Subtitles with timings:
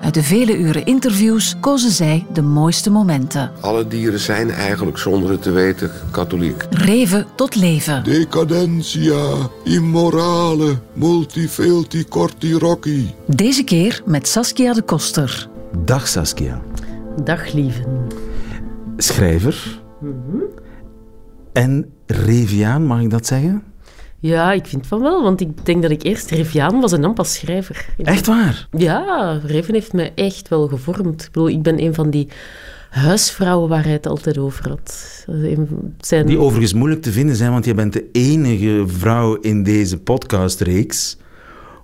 [0.00, 3.50] Uit de vele uren interviews kozen zij de mooiste momenten.
[3.60, 6.66] Alle dieren zijn eigenlijk, zonder het te weten, katholiek.
[6.70, 8.04] Reven tot leven.
[8.04, 13.14] Decadentia, immorale, multifelti corti rocci.
[13.26, 15.48] Deze keer met Saskia de Koster.
[15.84, 16.62] Dag Saskia.
[17.24, 18.06] Dag lieven.
[18.96, 19.82] Schrijver.
[21.52, 23.62] En Reviaan, mag ik dat zeggen?
[24.20, 27.14] Ja, ik vind van wel, want ik denk dat ik eerst Reviaan was en dan
[27.14, 27.86] pas schrijver.
[27.96, 28.68] Echt waar?
[28.70, 31.22] Ja, Reven heeft me echt wel gevormd.
[31.22, 32.28] Ik bedoel, ik ben een van die
[32.90, 35.24] huisvrouwen waar hij het altijd over had.
[35.98, 36.26] Zijn...
[36.26, 41.16] Die overigens moeilijk te vinden zijn, want je bent de enige vrouw in deze podcastreeks.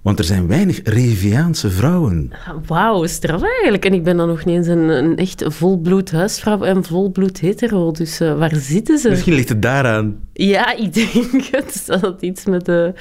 [0.04, 2.32] Want er zijn weinig Reviaanse vrouwen.
[2.66, 3.84] Wauw, straf eigenlijk.
[3.84, 7.90] En ik ben dan nog niet eens een, een echt volbloed huisvrouw en volbloed hetero.
[7.90, 9.08] Dus eh, waar zitten ze?
[9.08, 10.16] Misschien ligt het daaraan.
[10.32, 12.92] Ja, ik denk het, dat het iets met de,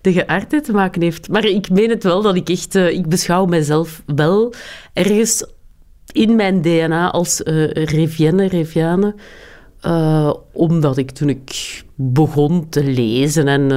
[0.00, 1.28] de geaardheid te maken heeft.
[1.28, 2.74] Maar ik meen het wel dat ik echt...
[2.74, 4.54] eh, ik beschouw mezelf wel
[4.92, 5.46] ergens
[6.12, 9.14] in mijn DNA als eh Revienne, Reviane.
[9.80, 13.70] Eh, omdat ik toen ik begon te lezen en...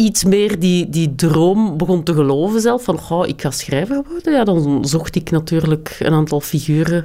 [0.00, 4.32] iets meer die, die droom begon te geloven zelf, van goh, ik ga schrijver worden,
[4.32, 7.04] ja, dan zocht ik natuurlijk een aantal figuren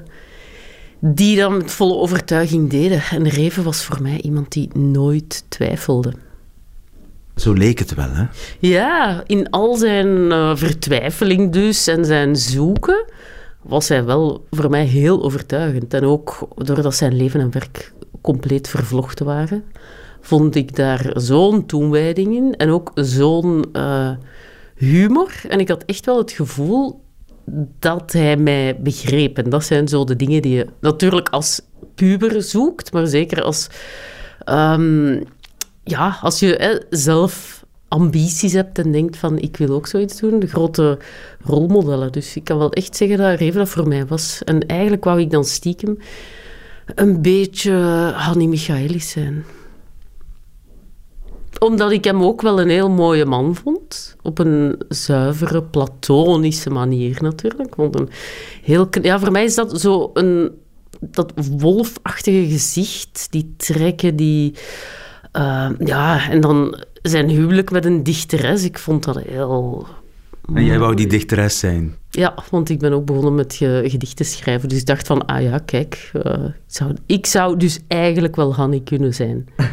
[1.00, 3.01] die dat met volle overtuiging deden.
[3.11, 6.13] En Reven was voor mij iemand die nooit twijfelde.
[7.35, 8.25] Zo leek het wel, hè?
[8.59, 13.06] Ja, in al zijn eh, vertwijfeling dus en zijn zoeken
[13.62, 15.94] was hij wel voor mij heel overtuigend.
[15.94, 19.63] En ook doordat zijn leven en werk compleet vervlochten waren,
[20.25, 24.12] vond ik daar zo'n toewijding in en ook zo'n eh,
[24.75, 25.31] humor.
[25.47, 27.03] En ik had echt wel het gevoel
[27.80, 29.38] dat hij mij begreep.
[29.38, 31.62] En dat zijn zo de dingen die je natuurlijk als
[31.96, 33.68] puber zoekt, maar zeker als,
[34.40, 35.24] ehm,
[35.84, 40.47] ja, als je zelf ambities hebt en denkt van ik wil ook zoiets doen, de
[40.47, 40.97] grote
[41.44, 42.12] rolmodellen.
[42.12, 44.42] Dus ik kan wel echt zeggen dat Reven dat voor mij was.
[44.44, 45.97] En eigenlijk wou ik dan stiekem
[46.96, 47.74] een beetje
[48.16, 49.46] Hanni Michaelis zijn
[51.59, 54.16] omdat ik hem ook wel een heel mooie man vond.
[54.21, 57.67] Op een zuivere, platonische manier natuurlijk.
[57.67, 58.07] Ik vond hem
[58.63, 60.51] heel, ja, voor mij is dat zo een...
[60.99, 64.53] Dat wolfachtige gezicht, die trekken, die...
[65.31, 68.63] eh, ja, en dan zijn huwelijk met een dichteres.
[68.63, 69.88] Ik vond dat heel...
[70.53, 71.95] En jij wou die dichteres zijn.
[72.09, 74.69] Ja, want ik ben ook begonnen met ge- gedichten schrijven.
[74.69, 78.55] Dus ik dacht van, ah ja, kijk, eh, ik, zou, ik zou dus eigenlijk wel
[78.55, 79.45] Hanni kunnen zijn.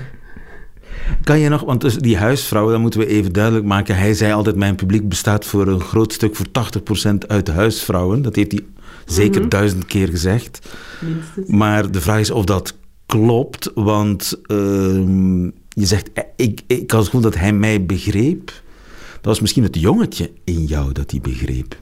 [1.22, 3.96] Kan je nog, want dus die huisvrouw, dat moeten we even duidelijk maken.
[3.96, 6.46] Hij zei altijd: Mijn publiek bestaat voor een groot stuk, voor
[7.12, 8.22] 80% uit huisvrouwen.
[8.22, 8.60] Dat heeft hij
[9.06, 10.68] zeker duizend keer gezegd.
[11.46, 12.74] Maar de vraag is of dat
[13.06, 18.52] klopt, want ehm, je zegt: eh, ik, ik had het gevoel dat hij mij begreep.
[19.22, 21.76] Dat was misschien het jongetje in jou dat hij begreep.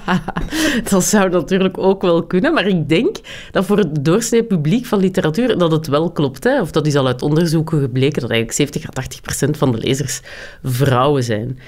[0.90, 3.16] Dat zou natuurlijk ook wel kunnen, maar ik denk
[3.50, 6.44] dat voor het doorsnee publiek van literatuur dat het wel klopt.
[6.44, 6.60] Hè?
[6.60, 9.78] Of dat is al uit onderzoeken gebleken dat eigenlijk 70 à 80 procent van de
[9.78, 10.20] lezers
[10.62, 11.58] vrouwen zijn.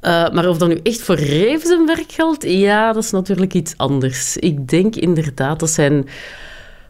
[0.00, 3.54] Eh, maar of dat nu echt voor Reven zijn werk geldt, ja, dat is natuurlijk
[3.54, 4.36] iets anders.
[4.36, 6.08] Ik denk inderdaad dat zijn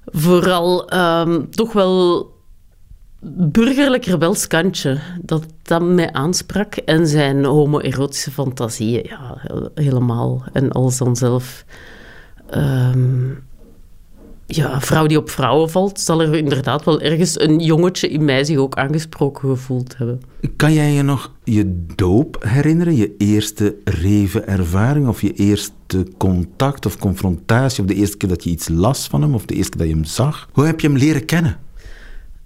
[0.05, 2.31] vooral ehm, toch wel
[3.31, 6.75] burgerlijk rebels kantje, dat dat mij aansprak.
[6.75, 10.45] En zijn homoerotische fantasieën, ja, he- helemaal.
[10.53, 11.65] En als dan zelf...
[12.51, 13.31] ehm,
[14.47, 18.45] ja, vrouw die op vrouwen valt, zal er inderdaad wel ergens een jongetje in mij
[18.45, 20.21] zich ook aangesproken gevoeld hebben.
[20.57, 22.97] Kan jij je nog je doop herinneren?
[22.97, 25.09] Je eerste reven ervaring?
[25.09, 27.83] Of je eerste contact of confrontatie?
[27.83, 29.35] Of de eerste keer dat je iets las van hem?
[29.35, 30.49] Of de eerste keer dat je hem zag?
[30.53, 31.57] Hoe heb je hem leren kennen?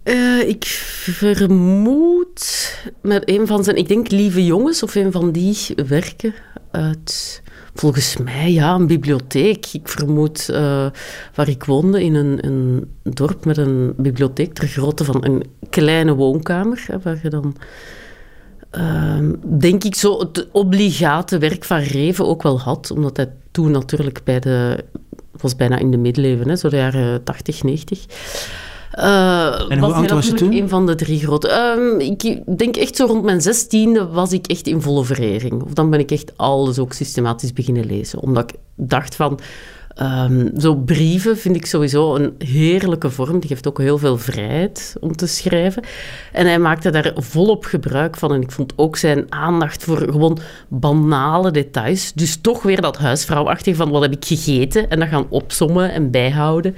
[0.06, 5.56] Uh, ik vermoed met een van zijn, ik denk Lieve Jongens of een van die
[5.87, 6.35] werken
[6.70, 7.43] uit,
[7.75, 9.67] volgens mij, ja, een bibliotheek.
[9.73, 10.87] Ik vermoed uh,
[11.35, 16.14] waar ik woonde in een, een, dorp met een bibliotheek ter grootte van een kleine
[16.14, 17.56] woonkamer, hè, waar je dan
[18.73, 19.19] uh,
[19.58, 24.20] denk ik zo het obligate werk van Reven ook wel had, omdat hij toen natuurlijk
[24.25, 24.85] bij de,
[25.31, 28.06] was bijna in de middeleeuwen, hè, zo de jaren 80, 90.
[28.96, 30.52] Uh, en hoe oud was je toen?
[30.52, 31.76] Een van de drie grote.
[31.98, 35.62] Uh, ik denk echt zo rond mijn zestiende was ik echt in volle verering.
[35.62, 38.20] Of dan ben ik echt alles ook systematisch beginnen lezen.
[38.20, 39.40] Omdat ik dacht van...
[40.02, 43.38] Um, zo brieven vind ik sowieso een heerlijke vorm.
[43.40, 45.82] Die geeft ook heel veel vrijheid om te schrijven.
[46.32, 48.32] En hij maakte daar volop gebruik van.
[48.32, 50.38] En ik vond ook zijn aandacht voor gewoon
[50.69, 52.12] banale details.
[52.12, 54.90] Dus toch weer dat huisvrouwachtige van wat heb ik gegeten.
[54.90, 56.76] En dat gaan opsommen en bijhouden.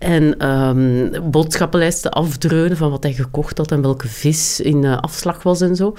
[0.00, 5.42] En um, boodschappenlijsten afdreunen van wat hij gekocht had en welke vis in uh, afslag
[5.42, 5.94] was en zo.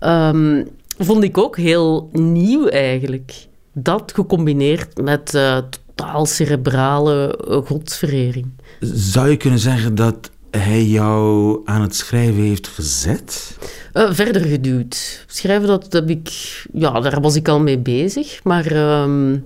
[0.00, 0.68] Um,
[0.98, 3.34] vond ik ook heel nieuw eigenlijk.
[3.72, 5.58] Dat gecombineerd met uh,
[5.94, 8.46] totaal cerebrale uh, godsverering.
[8.80, 13.58] Zou je kunnen zeggen dat hij jou aan het schrijven heeft gezet?
[13.94, 15.24] Uh, verder geduwd.
[15.26, 16.28] Schrijven, dat heb ik...
[16.72, 18.44] Ja, daar was ik al mee bezig.
[18.44, 19.00] Maar...
[19.02, 19.44] Um,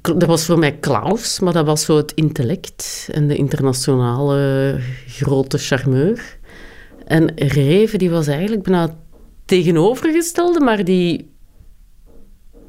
[0.00, 5.58] dat was voor mij Klaus, maar dat was zo het intellect en de internationale grote
[5.58, 6.38] charmeur.
[7.04, 8.96] En Reven, die was eigenlijk bijna
[9.44, 11.30] tegenovergestelde, maar die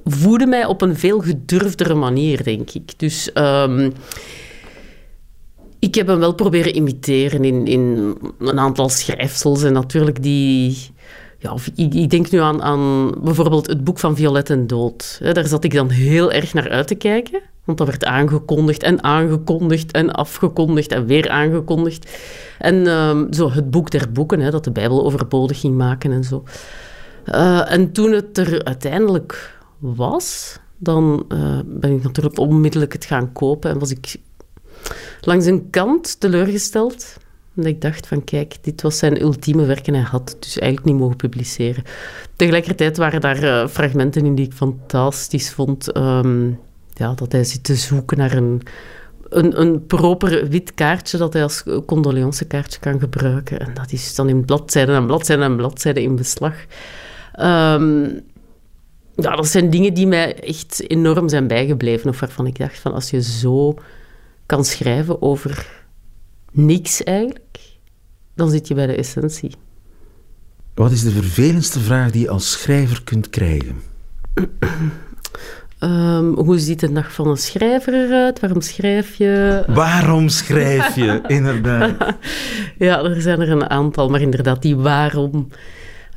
[0.04, 3.00] voedde mij op een veel gedurfdere manier, denk ik.
[3.00, 3.94] Dus um,
[5.80, 10.78] ik heb hem wel proberen imiteren in, in een aantal schrijfsels en natuurlijk die
[11.38, 15.19] ja, ik, ik, denk nu aan, aan bijvoorbeeld het boek van Violet en Dood.
[15.34, 17.42] Daar zat ik dan heel erg naar uit te kijken.
[17.63, 22.12] Want dat werd aangekondigd en aangekondigd en afgekondigd en weer aangekondigd.
[22.60, 26.24] En um, zo het boek der boeken, hè, dat de Bijbel overbodig ging maken en
[26.24, 26.44] zo.
[27.25, 33.34] Uh, en toen het er uiteindelijk was, dan uh, ben ik natuurlijk onmiddellijk het gaan
[33.34, 33.69] kopen.
[33.72, 34.16] En was ik
[35.22, 37.18] langs een kant teleurgesteld
[37.63, 40.59] dat ik dacht van kijk, dit was zijn ultieme werk en hij had het dus
[40.59, 41.83] eigenlijk niet mogen publiceren.
[42.36, 45.98] Tegelijkertijd waren daar uh, fragmenten in die ik fantastisch vond.
[45.98, 46.59] Um,
[46.94, 48.62] ja, dat hij zit te zoeken naar een,
[49.30, 53.60] een, een proper wit kaartje dat hij als condoleancekaartje kan gebruiken.
[53.60, 56.56] En dat is dan in bladzijden en bladzijden en bladzijden in beslag.
[57.39, 58.21] Um,
[59.15, 62.10] ja, dat zijn dingen die mij echt enorm zijn bijgebleven.
[62.10, 63.75] Of waarvan ik dacht van als je zo
[64.45, 65.86] kan schrijven over
[66.57, 67.59] niks eigenlijk,
[68.36, 69.51] dan zit je bij de essentie.
[70.74, 73.75] Wat is de vervelendste vraag die je als schrijver kunt krijgen?
[75.80, 78.39] Um, hoe ziet de dag van een schrijver eruit?
[78.39, 79.63] Waarom schrijf je?
[79.68, 82.15] Waarom schrijf je, inderdaad?
[82.77, 85.48] ja, er zijn er een aantal, maar inderdaad, die waarom.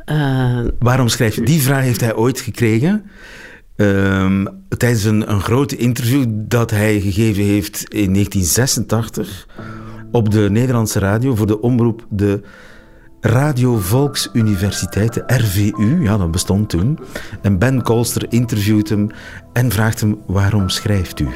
[0.07, 0.61] Uh...
[0.79, 1.43] Waarom schrijf je?
[1.43, 3.11] Die vraag heeft hij ooit gekregen.
[3.77, 9.47] Um, tijdens een, een groot interview dat hij gegeven heeft in 1986
[10.11, 12.43] op de Nederlandse radio voor de omroep de
[13.21, 16.99] Radio Volksuniversiteit, de RVU, ja, dat bestond toen.
[17.43, 19.11] En Ben Kolster interviewt hem
[19.53, 21.29] en vraagt hem: waarom schrijft u?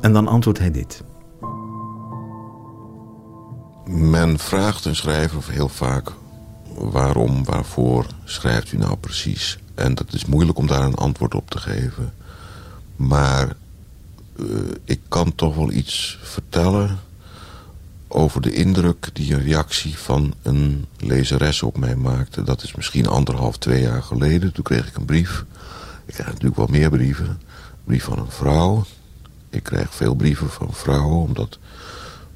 [0.00, 1.02] En dan antwoordt hij dit.
[3.86, 6.12] Men vraagt een schrijver heel vaak:
[6.74, 9.58] waarom, waarvoor schrijft u nou precies?
[9.74, 12.12] En dat is moeilijk om daar een antwoord op te geven.
[12.96, 13.56] Maar
[14.36, 14.46] uh,
[14.84, 16.98] ik kan toch wel iets vertellen
[18.12, 22.42] over de indruk die een reactie van een lezeres op mij maakte.
[22.42, 24.52] Dat is misschien anderhalf, twee jaar geleden.
[24.52, 25.44] Toen kreeg ik een brief.
[26.06, 27.26] Ik krijg natuurlijk wel meer brieven.
[27.26, 27.38] Een
[27.84, 28.84] brief van een vrouw.
[29.50, 31.58] Ik krijg veel brieven van vrouwen, omdat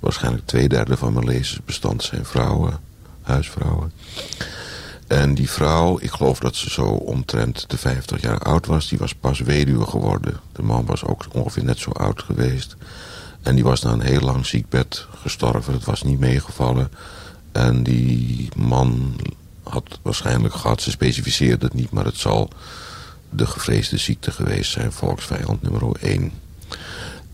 [0.00, 2.78] waarschijnlijk twee derde van mijn lezersbestand zijn vrouwen,
[3.22, 3.92] huisvrouwen.
[5.06, 8.98] En die vrouw, ik geloof dat ze zo omtrent de 50 jaar oud was, die
[8.98, 10.40] was pas weduwe geworden.
[10.52, 12.76] De man was ook ongeveer net zo oud geweest.
[13.46, 15.72] En die was na een heel lang ziekbed gestorven.
[15.72, 16.90] Het was niet meegevallen.
[17.52, 19.20] En die man
[19.62, 21.90] had waarschijnlijk gehad, ze specificeerde het niet...
[21.90, 22.50] maar het zal
[23.30, 26.32] de gevreesde ziekte geweest zijn, volksvijand nummer 1.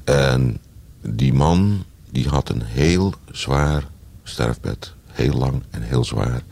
[0.05, 0.59] En
[1.01, 3.85] die man die had een heel zwaar
[4.23, 4.93] sterfbed.
[5.07, 6.43] Heel lang en heel zwaar.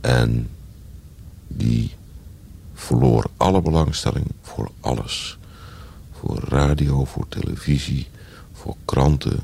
[0.00, 0.48] En
[1.48, 1.94] die
[2.74, 5.38] verloor alle belangstelling voor alles.
[6.12, 8.08] Voor radio, voor televisie,
[8.62, 9.38] voor kranten,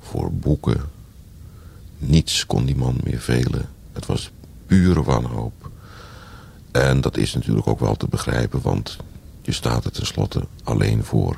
[0.00, 0.80] voor boeken.
[1.98, 3.68] Niets kon die man meer velen.
[3.92, 4.30] Het was
[4.66, 5.70] pure wanhoop.
[6.70, 8.96] En dat is natuurlijk ook wel te begrijpen, want
[9.42, 11.36] je staat er tenslotte alleen voor.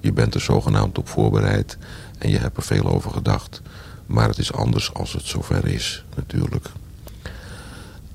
[0.00, 1.78] Je bent er zogenaamd op voorbereid
[2.18, 3.62] en je hebt er veel over gedacht.
[4.06, 6.68] Maar het is anders als het zover is, natuurlijk.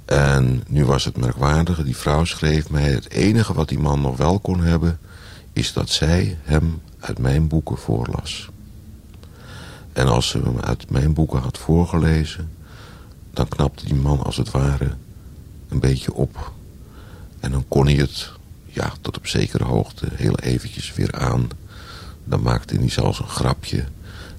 [0.05, 2.91] En nu was het merkwaardige, die vrouw schreef mij...
[2.91, 4.99] het enige wat die man nog wel kon hebben...
[5.53, 8.49] is dat zij hem uit mijn boeken voorlas.
[9.93, 12.51] En als ze hem uit mijn boeken had voorgelezen...
[13.33, 14.89] dan knapte die man als het ware
[15.69, 16.51] een beetje op.
[17.39, 18.31] En dan kon hij het,
[18.65, 21.49] ja, tot op zekere hoogte, heel eventjes weer aan.
[22.23, 23.83] Dan maakte hij zelfs een grapje.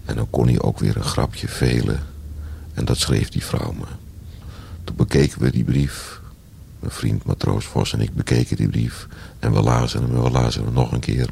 [0.04, 2.02] En dan kon hij ook weer een grapje velen.
[2.74, 3.86] En dat schreef die vrouw me.
[4.84, 6.20] Toen bekeken we die brief.
[6.78, 9.06] Mijn vriend Matroos Vos en ik bekeken die brief.
[9.38, 11.30] En we lazen hem en we lazen hem nog een keer.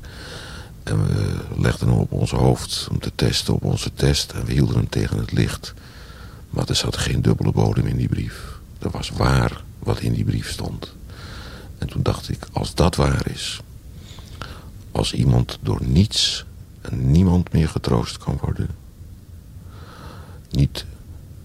[0.84, 4.32] En we legden hem op ons hoofd om te testen op onze test.
[4.32, 5.74] En we hielden hem tegen het licht.
[6.50, 8.58] Maar er zat geen dubbele bodem in die brief.
[8.78, 10.94] Er was waar wat in die brief stond.
[11.78, 13.60] En toen dacht ik, als dat waar is...
[14.92, 16.44] als iemand door niets
[16.80, 18.68] en niemand meer getroost kan worden...
[20.50, 20.84] niet,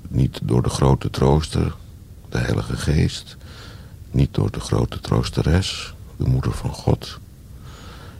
[0.07, 1.75] niet door de grote trooster,
[2.29, 3.37] de Heilige Geest...
[4.11, 7.19] niet door de grote troosteres, de Moeder van God...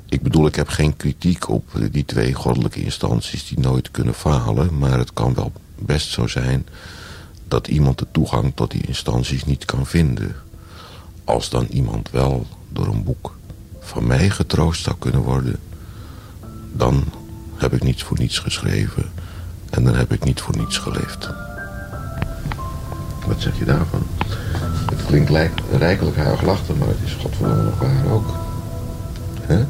[0.10, 4.78] Ik bedoel, ik heb geen kritiek op die twee goddelijke instanties die nooit kunnen falen.
[4.78, 6.68] Maar het kan wel best zo zijn
[7.48, 10.36] dat iemand de toegang tot die instanties niet kan vinden.
[11.24, 13.36] Als dan iemand wel door een boek
[13.80, 15.60] van mij getroost zou kunnen worden...
[16.72, 17.04] dan
[17.56, 19.12] heb ik niets voor niets geschreven
[19.70, 21.30] en dan heb ik niet voor niets geleefd.
[23.28, 24.04] Wat zeg je daarvan?
[24.90, 25.32] Het klinkt
[25.78, 28.34] rijkelijk huigelachtig, maar het is godverdomme waar ook.
[29.42, 29.66] Hè?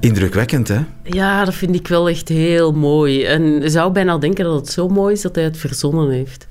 [0.00, 0.80] Indrukwekkend, hè?
[1.02, 3.24] Ja, dat vind ik wel echt heel mooi.
[3.24, 6.48] En je zou bijna denken dat het zo mooi is dat hij het verzonnen heeft.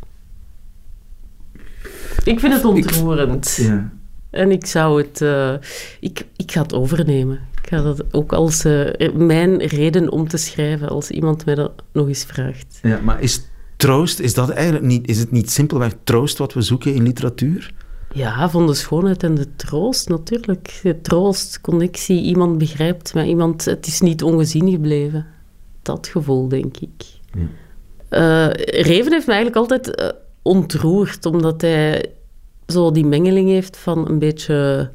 [2.24, 3.58] Ik vind het ontroerend.
[3.62, 3.92] ja.
[4.30, 5.22] En ik zou het...
[5.22, 5.54] Uh,
[6.00, 7.40] ik, ik ga het overnemen.
[7.62, 11.72] Ik ga dat ook als uh, mijn reden om te schrijven, als iemand mij dat
[11.94, 12.80] nog eens vraagt.
[12.82, 13.42] Ja, maar is
[13.76, 15.08] troost, is dat eigenlijk niet...
[15.08, 17.74] Is het niet simpelweg troost wat we zoeken in literatuur?
[18.14, 20.80] Ja, van de schoonheid en de troost natuurlijk.
[20.84, 23.66] De troost, connectie, iemand begrijpt maar iemand.
[23.66, 25.26] Het is niet ongezien gebleven.
[25.82, 27.06] Dat gevoel, denk ik.
[28.10, 30.10] Uh, Reven heeft me eigenlijk altijd uh,
[30.42, 32.06] ontroerd, omdat hij
[32.68, 34.90] zo die mengeling heeft van een beetje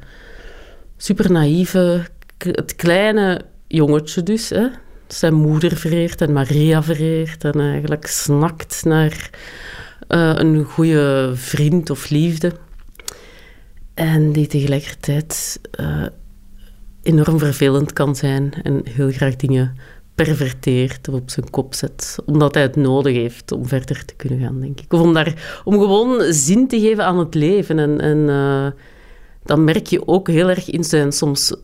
[0.97, 2.05] super naïeve,
[2.37, 4.67] het kleine jongetje dus, hè,
[5.07, 9.29] zijn moeder vereert en Maria vereert en eigenlijk snakt naar
[10.09, 12.51] uh, een goede vriend of liefde.
[13.95, 16.05] En die tegelijkertijd uh,
[17.01, 19.77] enorm vervelend kan zijn en heel graag dingen
[20.15, 24.39] perverteert of op zijn kop zet, omdat hij het nodig heeft om verder te kunnen
[24.39, 24.93] gaan, denk ik.
[24.93, 27.79] Of om, daar, om gewoon zin te geven aan het leven.
[27.79, 28.67] En, en uh,
[29.43, 31.55] dan merk je ook heel erg in zijn soms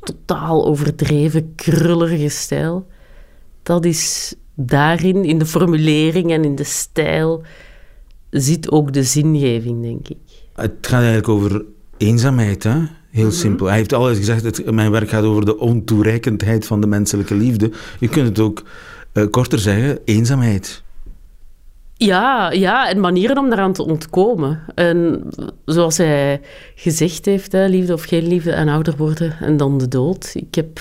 [0.00, 2.86] totaal overdreven, krullerige stijl.
[3.62, 7.42] Dat is daarin, in de formulering en in de stijl,
[8.30, 10.18] zit ook de zingeving, denk ik.
[10.56, 11.64] Het gaat eigenlijk over
[11.96, 12.76] eenzaamheid, hè?
[13.10, 13.34] Heel mhm.
[13.34, 13.66] simpel.
[13.66, 17.70] Hij heeft altijd gezegd, dat mijn werk gaat over de ontoereikendheid van de menselijke liefde.
[18.00, 18.62] Je kunt het ook
[19.12, 20.84] uh, korter zeggen, eenzaamheid.
[21.98, 24.62] Ja, ja, en manieren om daaraan te ontkomen.
[24.74, 25.22] En
[25.64, 26.40] zoals hij
[26.74, 30.30] gezegd heeft, hè, liefde of geen liefde en ouder worden en dan de dood.
[30.34, 30.80] Ik heb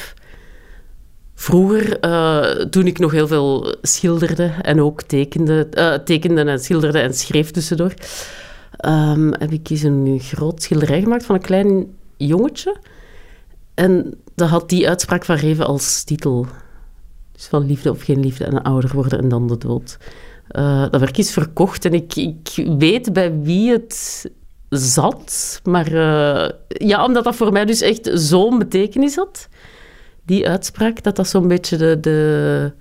[1.36, 7.00] vroeger, uh, toen ik nog heel veel schilderde en ook tekende, uh, tekende en schilderde
[7.00, 7.94] en schreef tussendoor,
[9.40, 12.78] heb ik eens een groot schilderij gemaakt van een klein jongetje.
[13.74, 16.48] En dat had die uitspraak van Reven als titel.
[17.32, 19.98] Dus van liefde of geen liefde en ouder worden en dan de dood.
[20.52, 24.26] Uh, dat werk is verkocht en ik, ik weet bij wie het
[24.70, 25.62] zat.
[25.64, 29.48] Maar uh, ja, omdat dat voor mij dus echt zo'n betekenis had,
[30.26, 32.72] die uitspraak, dat dat zo'n beetje de, de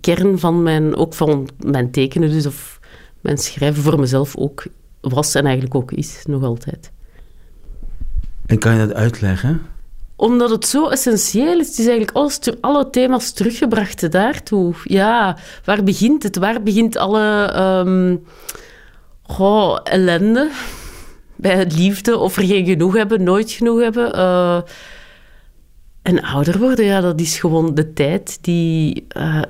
[0.00, 2.80] kern van mijn, ook van mijn tekenen dus, of
[3.20, 4.66] mijn schrijven voor mezelf ook
[5.12, 6.90] was en eigenlijk ook is, nog altijd.
[8.46, 9.62] En kan je dat uitleggen?
[10.16, 11.68] Omdat het zo essentieel is.
[11.68, 14.74] Het is eigenlijk alles, alle thema's teruggebracht daartoe.
[14.84, 16.36] Ja, waar begint het?
[16.36, 18.24] Waar begint alle um,
[19.22, 20.50] goh, ellende?
[21.36, 24.16] Bij het liefde, of er geen genoeg hebben, nooit genoeg hebben.
[24.16, 24.60] Uh,
[26.02, 29.42] en ouder worden, ja, dat is gewoon de tijd die uh,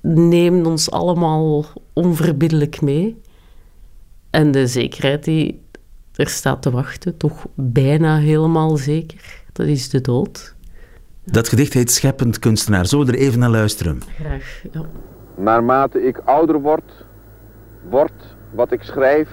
[0.00, 3.22] neemt ons allemaal onverbiddelijk mee.
[4.34, 5.62] En de zekerheid die
[6.14, 10.54] er staat te wachten, toch bijna helemaal zeker, dat is de dood.
[11.24, 12.86] Dat gedicht heet Scheppend Kunstenaar.
[12.86, 14.00] Zullen we er even naar luisteren?
[14.20, 14.80] Graag, ja.
[15.36, 17.04] Naarmate ik ouder word,
[17.88, 19.28] wordt wat ik schrijf,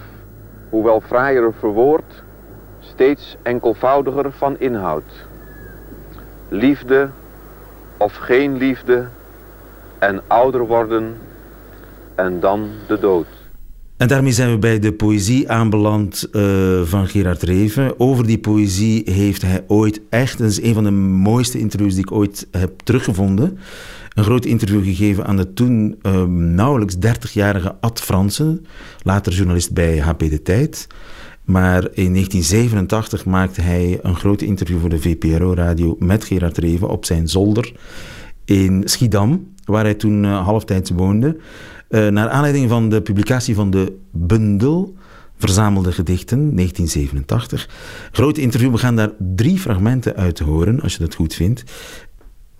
[0.70, 2.22] hoewel fraaier verwoord,
[2.80, 5.26] steeds enkelvoudiger van inhoud.
[6.48, 7.10] Liefde,
[7.96, 9.06] of geen liefde
[9.98, 11.16] en ouder worden
[12.14, 13.41] en dan de dood.
[14.02, 18.00] En daarmee zijn we bij de poëzie aanbeland uh, van Gerard Reven.
[18.00, 22.12] Over die poëzie heeft hij ooit echt, is een van de mooiste interviews die ik
[22.12, 23.58] ooit heb teruggevonden,
[24.14, 28.66] een groot interview gegeven aan de toen uh, nauwelijks 30-jarige Ad Fransen,
[29.02, 30.86] later journalist bij HP De Tijd.
[31.44, 37.04] Maar in 1987 maakte hij een groot interview voor de VPRO-radio met Gerard Reven op
[37.04, 37.72] zijn zolder
[38.44, 41.36] in Schiedam, waar hij toen uh, halftijds woonde.
[41.92, 44.94] Uh, naar aanleiding van de publicatie van de bundel
[45.36, 47.68] Verzamelde Gedichten, 1987.
[48.12, 51.64] Groot interview, we gaan daar drie fragmenten uit horen, als je dat goed vindt.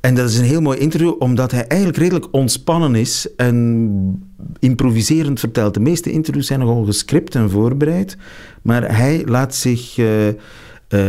[0.00, 5.40] En dat is een heel mooi interview, omdat hij eigenlijk redelijk ontspannen is en improviserend
[5.40, 5.74] vertelt.
[5.74, 8.16] De meeste interviews zijn nogal gescript en voorbereid,
[8.62, 10.34] maar hij laat zich uh, uh,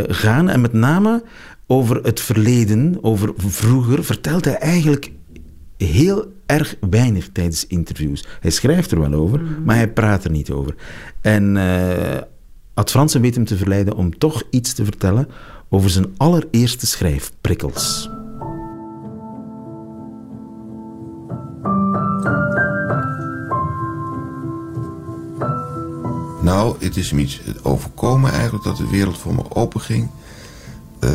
[0.08, 1.24] gaan en met name
[1.68, 5.12] over het verleden, over vroeger, vertelt hij eigenlijk
[5.78, 8.26] heel erg weinig tijdens interviews.
[8.40, 9.64] Hij schrijft er wel over, mm.
[9.64, 10.76] maar hij praat er niet over.
[11.22, 12.18] En uh,
[12.74, 15.28] Ad Fransen weet hem te verleiden om toch iets te vertellen
[15.70, 18.10] over zijn allereerste schrijfprikkels.
[26.42, 30.10] Nou, het is me iets overkomen eigenlijk dat de wereld voor me openging.
[31.00, 31.10] Uh,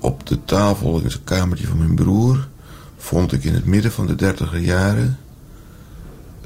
[0.00, 2.48] op de tafel in het kamertje van mijn broer
[3.06, 5.18] vond ik in het midden van de dertiger jaren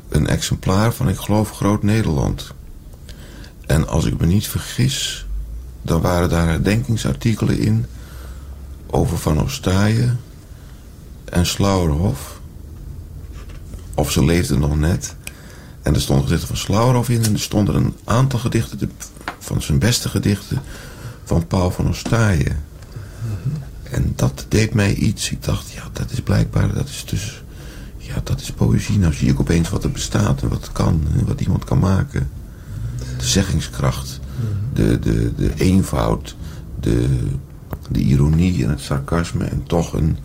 [0.09, 2.53] een exemplaar van, ik geloof, Groot Nederland.
[3.67, 5.27] En als ik me niet vergis,
[5.83, 7.87] dan waren daar herdenkingsartikelen in
[8.87, 10.21] over Van Ostaaien
[11.25, 12.41] en Slauerhof.
[13.95, 15.15] Of ze leefden nog net.
[15.83, 18.93] En er stond gedichten van Slauerhof in en er stonden een aantal gedichten
[19.39, 20.63] van zijn beste gedichten
[21.25, 22.69] van Paul van Ostaaien.
[23.91, 25.31] En dat deed mij iets.
[25.31, 27.43] Ik dacht, ja, dat is blijkbaar, dat is dus,
[27.97, 28.99] ja, dat is poëzie.
[28.99, 31.79] Nou zie ik opeens wat er bestaat en wat het kan, en wat iemand kan
[31.79, 32.31] maken.
[33.19, 34.21] De zeggingskracht,
[34.73, 36.37] de, de, de eenvoud,
[36.81, 37.07] de,
[37.91, 40.17] de ironie en het sarcasme en toch een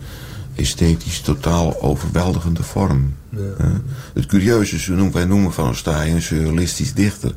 [0.54, 3.14] esthetisch totaal overweldigende vorm.
[3.30, 3.80] Ja.
[4.14, 7.34] Het curieuze is, wij noemen Van Ostaaien een surrealistisch dichter.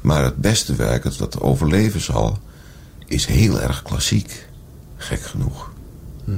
[0.00, 2.38] Maar het beste werk, het wat overleven zal,
[3.06, 4.45] is heel erg klassiek.
[4.96, 5.72] Gek genoeg.
[6.24, 6.30] Hm.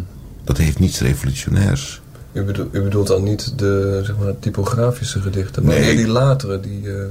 [0.44, 2.01] Dat heeft niets revolutionairs.
[2.33, 6.61] U bedoelt, u bedoelt dan niet de zeg maar, typografische gedichten, maar nee, die latere
[6.61, 6.83] die...
[6.83, 7.05] Uh...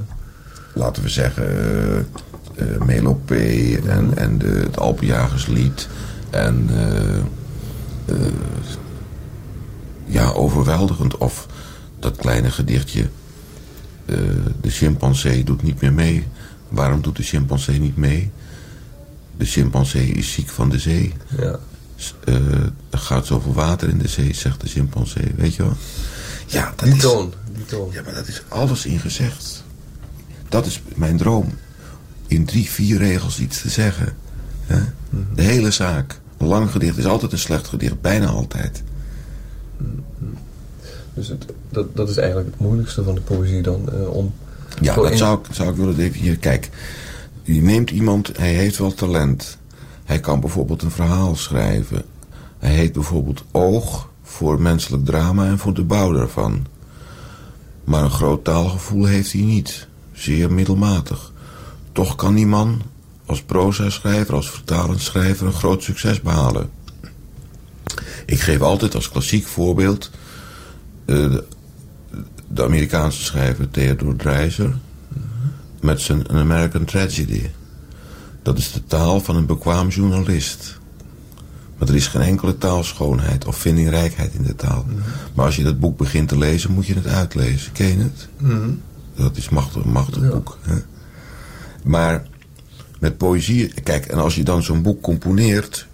[0.74, 5.88] Laten we zeggen uh, uh, Melopee en, en de, het Alpenjagerslied
[6.30, 6.70] en
[10.06, 11.18] ja, overweldigend.
[11.18, 11.48] Of
[12.00, 13.08] dat kleine gedichtje
[14.62, 16.28] de chimpansee doet niet meer mee.
[16.70, 18.32] Waarom doet de chimpansee niet mee?
[19.38, 21.14] De chimpansee is ziek van de zee.
[21.38, 21.60] Ja.
[22.26, 22.36] Uh,
[22.90, 25.34] er gaat zoveel water in de zee, zegt de chimpansee.
[25.36, 25.74] Weet je wel?
[26.46, 27.90] Ja, dat die is, toon, die toon.
[27.92, 29.64] Ja, maar dat is alles in gezegd.
[30.50, 31.54] Dat is mijn droom.
[32.28, 34.16] In drie, vier regels iets te zeggen.
[34.68, 35.22] Mhm.
[35.36, 36.20] De hele zaak.
[36.38, 38.02] Een lang gedicht is altijd een slecht gedicht.
[38.02, 38.84] Bijna altijd.
[39.78, 39.92] Mhm.
[41.14, 43.90] Dus het, dat, dat is eigenlijk het moeilijkste van de poëzie dan.
[43.94, 44.34] Uh, om
[44.82, 46.40] ja, dat zou, ik, zou ik willen definiëren.
[46.40, 46.70] Kijk,
[47.54, 49.58] je neemt iemand, hij heeft wel talent.
[50.06, 52.04] Hij kan bijvoorbeeld een verhaal schrijven.
[52.58, 56.66] Hij heeft bijvoorbeeld oog voor menselijk drama en voor de bouw daarvan.
[57.84, 59.88] Maar een groot taalgevoel heeft hij niet.
[60.14, 61.32] Zeer middelmatig.
[61.92, 62.82] Toch kan die man
[63.26, 66.70] als proza-schrijver, als vertalingsschrijver een groot succes behalen.
[68.26, 70.12] Ik geef altijd als klassiek voorbeeld
[71.06, 71.44] de,
[72.48, 74.78] de, Amerikaanse schrijver Theodore Dreiser
[75.82, 77.42] met zijn American Tragedy.
[78.42, 80.80] Dat is de taal van een bekwaam journalist.
[81.78, 84.86] Maar er is geen enkele taalschoonheid of vindingrijkheid in de taal.
[84.88, 84.98] Mhm.
[85.34, 87.72] Maar als je dat boek begint te lezen, moet je het uitlezen.
[87.72, 88.28] Ken je het?
[88.38, 88.70] Mhm.
[89.16, 90.58] Dat is machtig, een machtig boek.
[90.62, 90.76] Hè?
[91.84, 92.28] Maar
[93.00, 93.74] met poëzie...
[93.84, 95.88] Kijk, en als je dan zo'n boek componeert...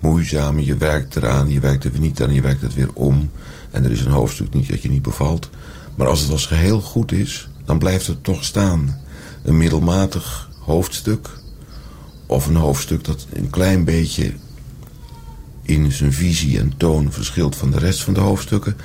[0.00, 3.30] moeizaam, je werkt eraan, je werkt er weer niet aan, je werkt het weer om...
[3.70, 5.50] en er is een hoofdstuk niet dat je niet bevalt...
[5.94, 9.04] maar als het als geheel goed is, dan blijft het toch staan
[9.46, 11.28] een middelmatig hoofdstuk.
[12.26, 14.32] Of een hoofdstuk dat een klein beetje
[15.62, 18.76] in zijn visie en toon verschilt van de rest van de hoofdstukken.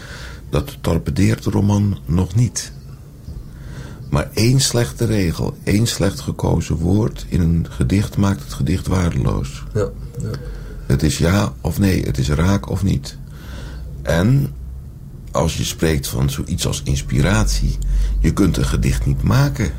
[0.49, 2.71] Dat torpedeert de roman nog niet.
[4.09, 9.63] Maar één slechte regel, één slecht gekozen woord in een gedicht maakt het gedicht waardeloos.
[9.73, 9.89] Ja,
[10.21, 10.29] ja.
[10.85, 13.17] Het is ja of nee, het is raak of niet.
[14.01, 14.53] En
[15.31, 17.77] als je spreekt van zoiets als inspiratie,
[18.19, 19.71] je kunt een gedicht niet maken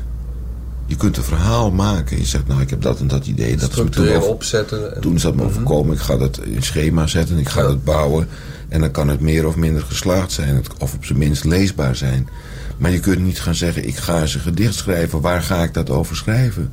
[0.85, 2.17] je kunt een verhaal maken.
[2.17, 3.55] Je zegt, nou, ik heb dat en dat idee.
[3.55, 4.95] Dat Structureel opzetten.
[4.95, 5.01] En...
[5.01, 5.49] Toen is dat me mhm.
[5.49, 5.93] overkomen.
[5.95, 7.37] Ik ga dat in schema zetten.
[7.37, 8.27] Ik ga dat bouwen.
[8.69, 12.29] En dan kan het meer of minder geslaagd zijn, of op zijn minst leesbaar zijn.
[12.77, 15.21] Maar je kunt niet gaan zeggen, ik ga eens een gedicht schrijven.
[15.21, 16.71] Waar ga ik dat over schrijven?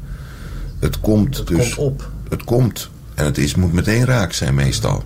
[0.79, 1.75] Het komt Het dus...
[1.75, 2.11] komt op.
[2.29, 2.91] Het komt.
[3.15, 5.03] En het is, moet meteen raak zijn meestal.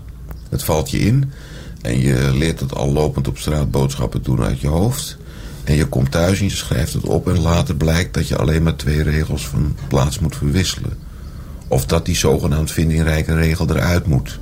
[0.49, 1.33] Het valt je in.
[1.83, 5.17] En je leert het al lopend op straat boodschappen doen uit je hoofd.
[5.65, 7.29] En je komt thuis en je schrijft het op.
[7.29, 10.93] En later blijkt dat je alleen maar twee regels van plaats moet verwisselen.
[11.69, 14.39] Of dat die zogenaamd vindingrijke regel eruit moet.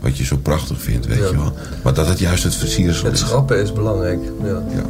[0.00, 1.24] Wat je zo prachtig vindt, weet Ja.
[1.28, 1.52] je wel.
[1.84, 3.20] Maar dat het juist het versiersel Het is.
[3.20, 4.18] schrappen is belangrijk.
[4.42, 4.62] Ja.
[4.74, 4.84] Ja.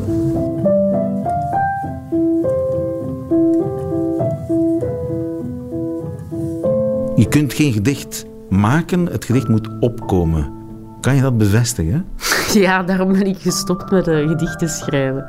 [7.17, 10.53] Je kunt geen gedicht maken, het gedicht moet opkomen.
[11.01, 12.05] Kan je dat bevestigen?
[12.53, 15.25] Ja, daarom ben ik gestopt met eh, gedichten schrijven.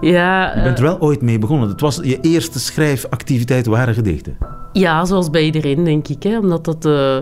[0.00, 1.68] Ja, Je bent eh, er wel ooit mee begonnen.
[1.68, 4.36] Het was je eerste schrijfactiviteit waren gedichten.
[4.72, 6.22] ja, zoals bij iedereen, denk ik.
[6.22, 7.18] Hè, omdat dat, eh,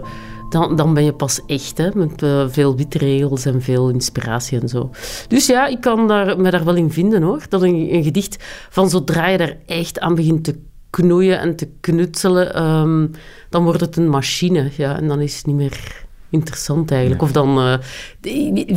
[0.51, 4.69] dan, dan ben je pas echt, hè, met eh, veel witregels en veel inspiratie en
[4.69, 4.91] zo.
[5.29, 7.43] Dus ja, ik kan daar, me daar wel in vinden, hoor.
[7.49, 10.59] Dat een, een gedicht, van zodra je daar echt aan begint te
[10.91, 13.07] knoeien en te knutselen, ehm,
[13.51, 14.71] dan wordt het een machine.
[14.77, 17.23] Ja, en dan is het niet meer interessant eigenlijk.
[17.23, 17.79] Of dan, eh,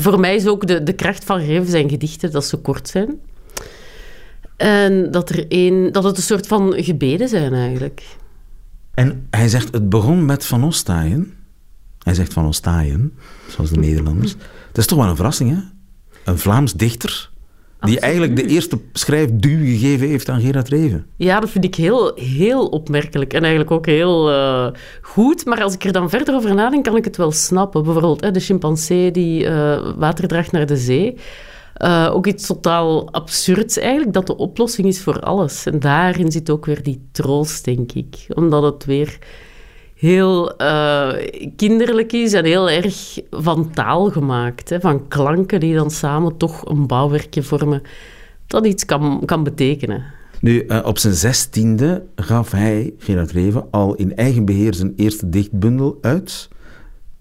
[0.02, 3.20] voor mij is ook de, de kracht van Reven zijn gedichten dat ze kort zijn.
[4.58, 8.04] En dat, er één, dat het een soort van gebeden zijn eigenlijk.
[8.94, 11.34] En hij zegt, het begon met Van Ostaaien.
[12.04, 13.14] Hij zegt Van Ostaaien,
[13.48, 14.36] zoals de Nederlanders.
[14.72, 15.60] Dat is toch wel een verrassing, hè?
[16.32, 17.30] Een Vlaams dichter
[17.80, 18.00] die Absoluut.
[18.00, 21.06] eigenlijk de eerste schrijfduw gegeven heeft aan Gerard Reven.
[21.16, 24.68] Ja, dat vind ik heel, heel opmerkelijk en eigenlijk ook heel eh,
[25.02, 25.46] goed.
[25.46, 27.84] Maar als ik er dan verder over nadenk, kan ik het wel snappen.
[27.84, 31.18] Bijvoorbeeld hè, de chimpansee die eh, water draagt naar de zee.
[31.78, 35.66] Eh, ook iets totaal absurds eigenlijk, dat de oplossing is voor alles.
[35.66, 38.26] En daarin zit ook weer die troost, denk ik.
[38.34, 39.18] Omdat het weer
[39.96, 41.14] heel eh,
[41.56, 44.70] kinderlijk is en heel erg van taal gemaakt.
[44.70, 47.82] Hè, van klanken die dan samen toch een bouwwerkje vormen.
[48.48, 50.04] Dat iets kan, kan betekenen.
[50.42, 55.30] Nu, eh, op zijn zestiende gaf hij, Gerard Reven, al in eigen beheer zijn eerste
[55.30, 56.50] dichtbundel uit.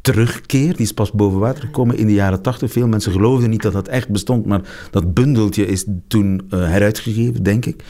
[0.07, 2.73] Terugkeer, die is pas boven water gekomen in de jaren tachtig.
[2.73, 7.43] Veel mensen geloofden niet dat dat echt bestond, maar dat bundeltje is toen eh, heruitgegeven,
[7.43, 7.85] denk ik.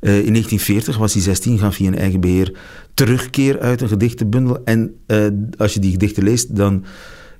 [0.00, 2.58] Eh, in 1940 was hij 16, gaf hij in eigen beheer
[2.94, 4.64] Terugkeer uit, een gedichtenbundel.
[4.64, 6.84] En eh, als je die gedichten leest, dan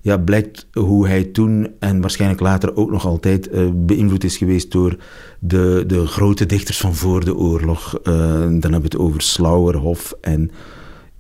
[0.01, 3.51] ja, blijkt hoe hij toen en waarschijnlijk later ook nog altijd
[3.87, 4.97] beïnvloed is geweest door
[5.39, 8.01] de, de grote dichters van voor de oorlog.
[8.03, 10.51] Dan hebben we het over Slauerhoff en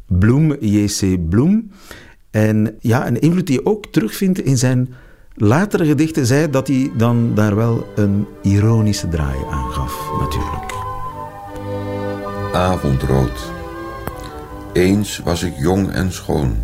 [0.07, 1.29] Bloem, J.C.
[1.29, 1.71] Bloem.
[2.31, 4.95] En ja, een invloed die je ook terugvindt in zijn
[5.35, 10.73] latere gedichten, zei dat hij dan daar wel een ironische draai aan gaf, natuurlijk.
[12.53, 13.53] Avondrood.
[14.73, 16.57] Eens was ik jong en schoon.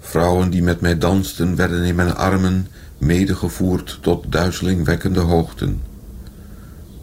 [0.00, 2.66] Vrouwen die met mij dansten werden in mijn armen
[2.98, 5.82] medegevoerd tot duizelingwekkende hoogten.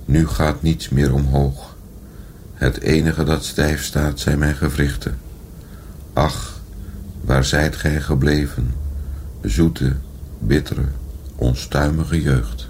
[0.05, 1.75] Nu gaat niets meer omhoog.
[2.53, 5.17] Het enige dat stijf staat zijn mijn gewrichten.
[6.13, 6.60] Ach,
[7.21, 8.73] waar zijt gij gebleven?
[9.41, 9.95] Zoete,
[10.39, 10.85] bittere,
[11.35, 12.69] onstuimige jeugd.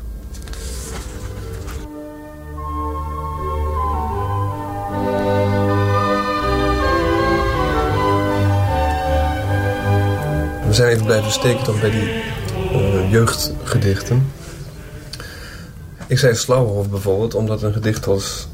[10.68, 12.10] We zijn even blijven steken dan bij die
[12.72, 14.32] eh, jeugdgedichten.
[16.08, 18.48] Ik zei Slauerhoff bijvoorbeeld, omdat een gedicht als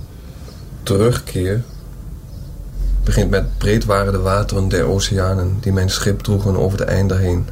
[0.84, 1.64] Terugkeer
[3.24, 7.18] begint met breed waren de wateren der oceanen die mijn schip droegen over de einder
[7.18, 7.48] heen.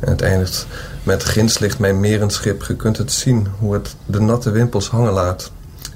[0.00, 0.66] En het eindigt
[1.02, 5.12] met ginds ligt mijn merenschip, ge kunt het zien hoe het de natte wimpels hangen
[5.12, 5.50] laat.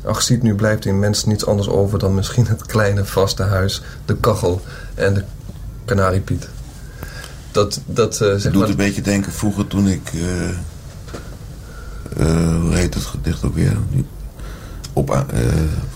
[0.05, 3.83] Ach, ziet nu blijft in mens niets anders over dan misschien het kleine vaste huis,
[4.05, 4.61] de kachel
[4.95, 5.25] en de
[5.85, 6.49] kanariepiet.
[7.51, 8.69] Dat, dat eh, zeg Het doet maar...
[8.69, 10.11] een beetje denken vroeger toen ik...
[12.17, 13.77] eh, hoe heet het gedicht ook weer?
[14.93, 15.41] Op, eh,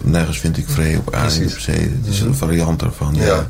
[0.02, 1.80] nergens vind ik vrede op aarde op zee.
[1.80, 3.24] Het is een variant daarvan, ja.
[3.24, 3.48] Ja.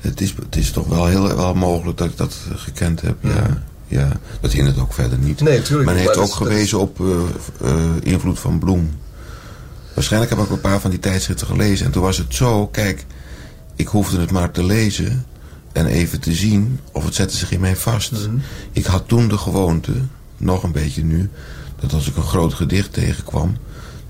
[0.00, 3.62] Het, is, het is toch wel heel wel mogelijk dat ik dat gekend heb, ja.
[3.86, 4.08] ja.
[4.40, 5.40] Dat hindert ook verder niet.
[5.40, 8.90] Nee, tuurlijk Men heeft ook gewezen op eh, eh, invloed van Bloem.
[9.94, 11.86] Waarschijnlijk heb ik een paar van die tijdschriften gelezen.
[11.86, 13.04] En toen was het zo, kijk,
[13.76, 15.24] ik hoefde het maar te lezen
[15.72, 18.12] en even te zien of het zette zich in mij vast.
[18.12, 18.36] Mhm.
[18.72, 19.92] Ik had toen de gewoonte,
[20.36, 21.30] nog een beetje nu,
[21.80, 23.56] dat als ik een groot gedicht tegenkwam,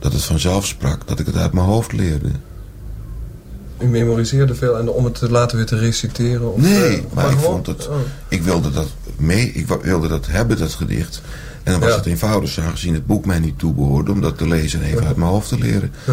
[0.07, 2.29] dat het vanzelf sprak, dat ik het uit mijn hoofd leerde.
[3.79, 6.53] U memoriseerde veel en om het te laten weer te reciteren?
[6.53, 7.97] Of, Nee, eh, maar ik vond het, oh.
[8.29, 11.23] ik wilde dat mee, ik wilde dat hebben, dat gedicht.
[11.63, 11.97] En dan was Ja.
[11.97, 15.07] het eenvoudig, aangezien het boek mij niet toebehoorde, om dat te lezen en even Ja.
[15.07, 15.93] uit mijn hoofd te leren.
[16.07, 16.13] Ja.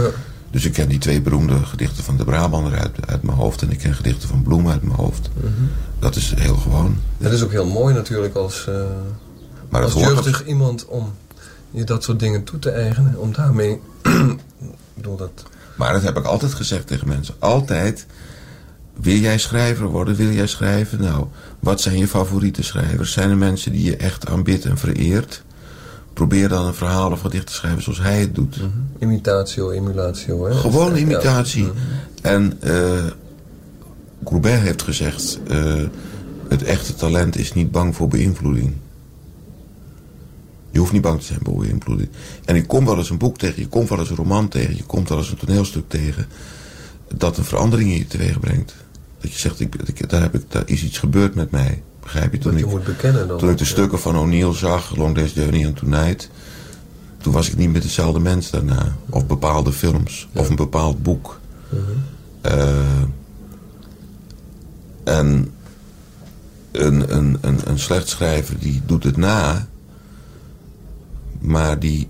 [0.51, 3.71] Dus ik ken die twee beroemde gedichten van de Brabander uit, uit mijn hoofd en
[3.71, 5.29] ik ken gedichten van Bloem uit mijn hoofd.
[5.37, 5.47] Mhm.
[5.99, 6.97] Dat is heel gewoon.
[7.17, 8.65] Het is ook heel mooi natuurlijk als...
[8.69, 8.73] eh,
[9.69, 11.11] Maar dat als hoort jeugdig iemand om
[11.73, 13.79] je dat soort dingen toe te eigenen, om daarmee...
[14.95, 15.43] bedoel dat...
[15.77, 17.35] Maar dat heb ik altijd gezegd tegen mensen.
[17.39, 18.05] Altijd,
[18.93, 20.15] wil jij schrijver worden?
[20.15, 21.01] Wil jij schrijven?
[21.01, 21.25] Nou,
[21.59, 23.11] wat zijn je favoriete schrijvers?
[23.11, 25.43] Zijn er mensen die je echt aanbidt en vereert?
[26.13, 28.57] Probeer dan een verhaal of gedicht te schrijven zoals hij het doet.
[28.99, 30.45] Imitatio, emulatio.
[30.45, 30.53] Hè?
[30.53, 30.97] Gewoon Ja.
[30.97, 31.71] imitatie.
[32.21, 33.03] En eh
[34.23, 35.39] Courbet heeft gezegd...
[35.47, 35.81] eh,
[36.47, 38.73] het echte talent is niet bang voor beïnvloeding.
[40.73, 42.09] Je hoeft niet bang te zijn voor beïnvloeding.
[42.45, 44.75] En je komt wel eens een boek tegen, je komt wel eens een roman tegen...
[44.75, 46.25] je komt wel eens een toneelstuk tegen...
[47.15, 48.75] dat een verandering in je teweeg brengt.
[49.21, 51.83] Dat je zegt, ik, ik, daar, heb ik, daar is iets gebeurd met mij.
[52.01, 52.37] Begrijp je?
[52.39, 53.37] Toen Dat je ik, moet bekennen dan.
[53.37, 53.69] toen ik de Ja.
[53.69, 56.29] stukken van O'Neill zag, Long Day's Journey and Tonight...
[57.17, 58.95] toen was ik niet meer dezelfde mens daarna.
[59.09, 61.39] Of bepaalde films, of een bepaald boek.
[62.41, 62.67] Eh,
[65.03, 65.51] en
[66.71, 69.67] een, een, een, een slecht schrijver die doet het na...
[71.43, 72.09] maar die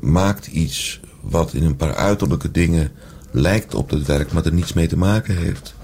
[0.00, 2.92] maakt iets wat in een paar uiterlijke dingen
[3.30, 4.32] lijkt op het werk...
[4.32, 5.74] maar er niets mee te maken heeft.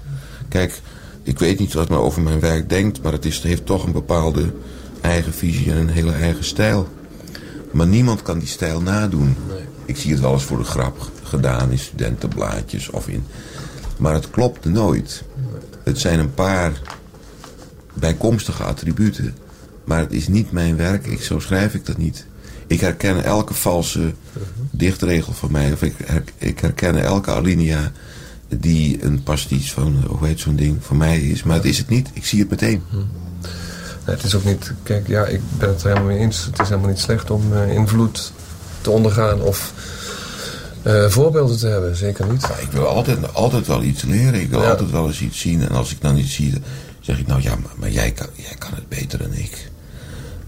[0.47, 0.81] Kijk,
[1.23, 3.01] ik weet niet wat men over mijn werk denkt...
[3.01, 4.53] maar het is, heeft toch een bepaalde
[5.01, 6.87] eigen visie en een hele eigen stijl.
[7.71, 9.35] Maar niemand kan die stijl nadoen.
[9.85, 13.23] Ik zie het wel eens voor de grap gedaan in studentenblaadjes of in...
[13.97, 15.23] Maar het klopt nooit.
[15.83, 16.81] Het zijn een paar
[17.93, 19.35] bijkomstige attributen.
[19.83, 21.07] Maar het is niet mijn werk.
[21.07, 22.25] Ik, zo schrijf ik dat niet.
[22.69, 24.13] Ik herken elke valse
[24.71, 25.71] dichtregel van mij.
[25.71, 27.91] Of ik, her- ik herken elke alinea
[28.47, 31.43] die een pastiche van, hoe heet zo'n ding, van mij is.
[31.43, 32.09] Maar het is het niet.
[32.13, 32.81] Ik zie het meteen.
[32.91, 34.73] Nee, het is ook niet...
[34.83, 36.45] Kijk, ja, ik ben het er helemaal mee eens.
[36.45, 38.31] Het is helemaal niet slecht om eh, invloed
[38.81, 39.73] te ondergaan of
[40.81, 41.95] eh, voorbeelden te hebben.
[41.95, 42.41] Zeker niet.
[42.41, 44.41] Maar ik wil altijd, altijd wel iets leren.
[44.41, 44.69] Ik wil Ja.
[44.69, 45.61] altijd wel eens iets zien.
[45.61, 46.53] En als ik dan iets zie,
[46.99, 49.68] zeg ik nou ja, maar, maar jij, kan, jij kan het beter dan ik.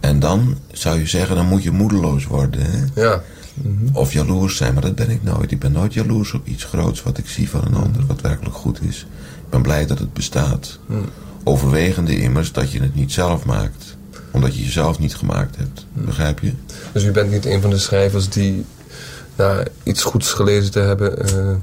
[0.01, 2.61] En dan zou je zeggen, dan moet je moedeloos worden.
[2.61, 3.01] Hè?
[3.01, 3.21] Ja.
[3.93, 5.51] Of jaloers zijn, maar dat ben ik nooit.
[5.51, 8.55] Ik ben nooit jaloers op iets groots wat ik zie van een ander, wat werkelijk
[8.55, 9.07] goed is.
[9.43, 10.79] Ik ben blij dat het bestaat.
[11.43, 13.97] Overwegende immers dat je het niet zelf maakt.
[14.31, 15.85] Omdat je jezelf niet gemaakt hebt.
[15.93, 16.53] Begrijp je?
[16.91, 18.65] Dus u bent niet een van de schrijvers die
[19.35, 21.27] na iets goeds gelezen te hebben...
[21.27, 21.55] eh,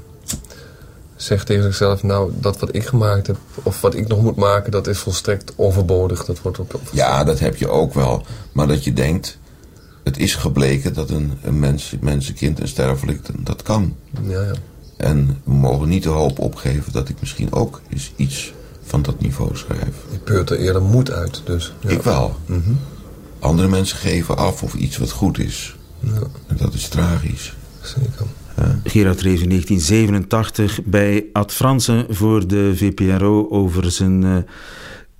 [1.21, 2.03] zegt tegen zichzelf...
[2.03, 4.71] nou, dat wat ik gemaakt heb of wat ik nog moet maken...
[4.71, 6.25] dat is volstrekt overbodig.
[6.25, 6.81] Dat wordt op...
[6.91, 8.25] Ja, dat heb je ook wel.
[8.51, 9.37] Maar dat je denkt,
[10.03, 13.95] het is gebleken dat een, een mens, mensenkind, een sterfelik, dat kan.
[14.27, 14.53] Ja, ja.
[14.97, 18.53] En we mogen niet de hoop opgeven dat ik misschien ook eens iets
[18.83, 19.95] van dat niveau schrijf.
[20.11, 21.73] Je peurt er eerder moed uit, dus.
[21.79, 21.89] Ja.
[21.89, 22.35] Ik wel.
[23.39, 25.75] Andere mensen geven af of iets wat goed is.
[25.99, 26.11] Ja,
[26.47, 27.55] En dat is tragisch.
[27.81, 28.25] zeker.
[28.83, 34.35] Gerard Reven in 1987 bij Ad Fransen voor de VPRO over zijn eh,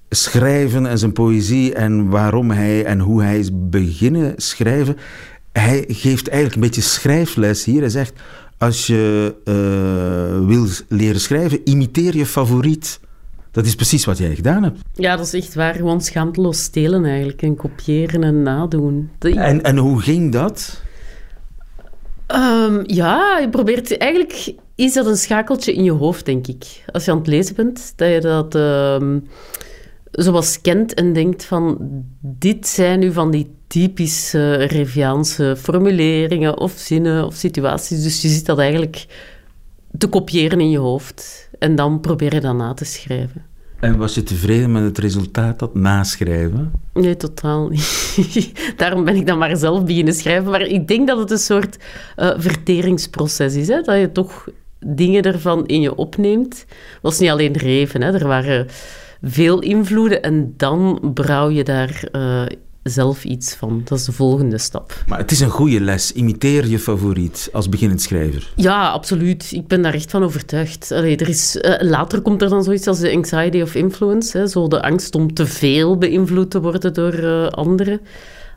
[0.09, 4.97] schrijven en zijn poëzie en waarom hij en hoe hij is beginnen schrijven.
[5.51, 7.79] Hij geeft eigenlijk een beetje schrijfles hier.
[7.79, 8.13] Hij zegt,
[8.57, 12.99] als je eh, wil leren schrijven, imiteer je favoriet.
[13.51, 14.79] Dat is precies wat jij gedaan hebt.
[14.93, 15.73] Ja, dat is echt waar.
[15.75, 17.41] Gewoon schaamteloos stelen eigenlijk.
[17.41, 19.09] En kopiëren en nadoen.
[19.19, 20.81] En, en hoe ging dat?
[22.29, 23.97] Ehm, ja, je probeert...
[23.97, 26.83] Eigenlijk is dat een schakeltje in je hoofd, denk ik.
[26.91, 29.19] Als je aan het lezen bent, dat je dat ehm
[30.11, 31.77] zoals kent en denkt van...
[32.21, 38.03] Dit zijn nu van die typische Reviaanse formuleringen of zinnen of situaties.
[38.03, 39.05] Dus je zit dat eigenlijk
[39.97, 41.49] te kopiëren in je hoofd.
[41.59, 43.45] En dan probeer je dat na te schrijven.
[43.79, 46.71] En was je tevreden met het resultaat, dat naschrijven?
[46.93, 48.51] Nee, totaal niet.
[48.77, 50.51] Daarom ben ik dan maar zelf beginnen schrijven.
[50.51, 51.77] Maar ik denk dat het een soort
[52.15, 53.67] eh, verteringsproces is.
[53.67, 53.81] Hè?
[53.81, 54.47] Dat je toch
[54.79, 56.59] dingen ervan in je opneemt.
[56.59, 58.01] Het was niet alleen reven.
[58.01, 58.13] Hè?
[58.13, 58.67] Er waren
[59.21, 60.21] veel invloeden.
[60.21, 62.45] En dan brouw je daar eh,
[62.89, 63.81] zelf iets van.
[63.83, 65.03] Dat is de volgende stap.
[65.07, 66.11] Maar het is een goede les.
[66.11, 68.51] Imiteer je favoriet als beginnend schrijver.
[68.55, 69.51] Ja, absoluut.
[69.51, 70.91] Ik ben daar echt van overtuigd.
[70.91, 74.37] Allee, er is, eh, later komt er dan zoiets als de anxiety of influence.
[74.37, 78.01] Hè, zo de angst om te veel beïnvloed te worden door eh, anderen.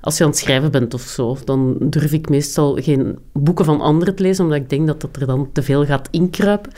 [0.02, 3.80] Als je aan het schrijven bent of zo, dan durf ik meestal geen boeken van
[3.80, 6.72] anderen te lezen, omdat ik denk dat dat er dan te veel gaat inkruipen.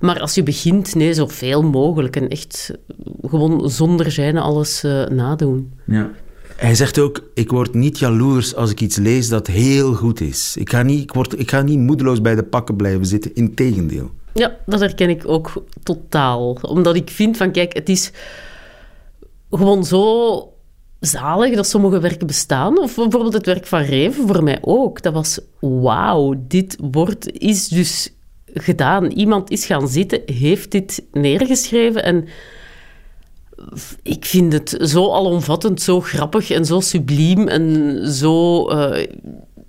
[0.00, 2.16] Maar als je begint, nee, zoveel mogelijk.
[2.16, 2.74] En echt
[3.22, 5.72] gewoon zonder zijn alles eh, nadoen.
[5.84, 6.10] Ja.
[6.60, 10.56] Hij zegt ook, ik word niet jaloers als ik iets lees dat heel goed is.
[10.56, 14.10] Ik ga niet, ik word, ik ga niet moedeloos bij de pakken blijven zitten, integendeel.
[14.34, 16.58] Ja, dat herken ik ook totaal.
[16.62, 18.10] Omdat ik vind van, kijk, het is
[19.50, 20.52] gewoon zo
[20.98, 22.78] zalig dat sommige werken bestaan.
[22.78, 25.02] Of bijvoorbeeld het werk van Reven, voor mij ook.
[25.02, 28.12] Dat was, wauw, dit wordt, is dus
[28.54, 29.10] gedaan.
[29.10, 32.28] Iemand is gaan zitten, heeft dit neergeschreven en
[34.02, 39.06] ik vind het zo alomvattend, zo grappig en zo subliem en zo uh,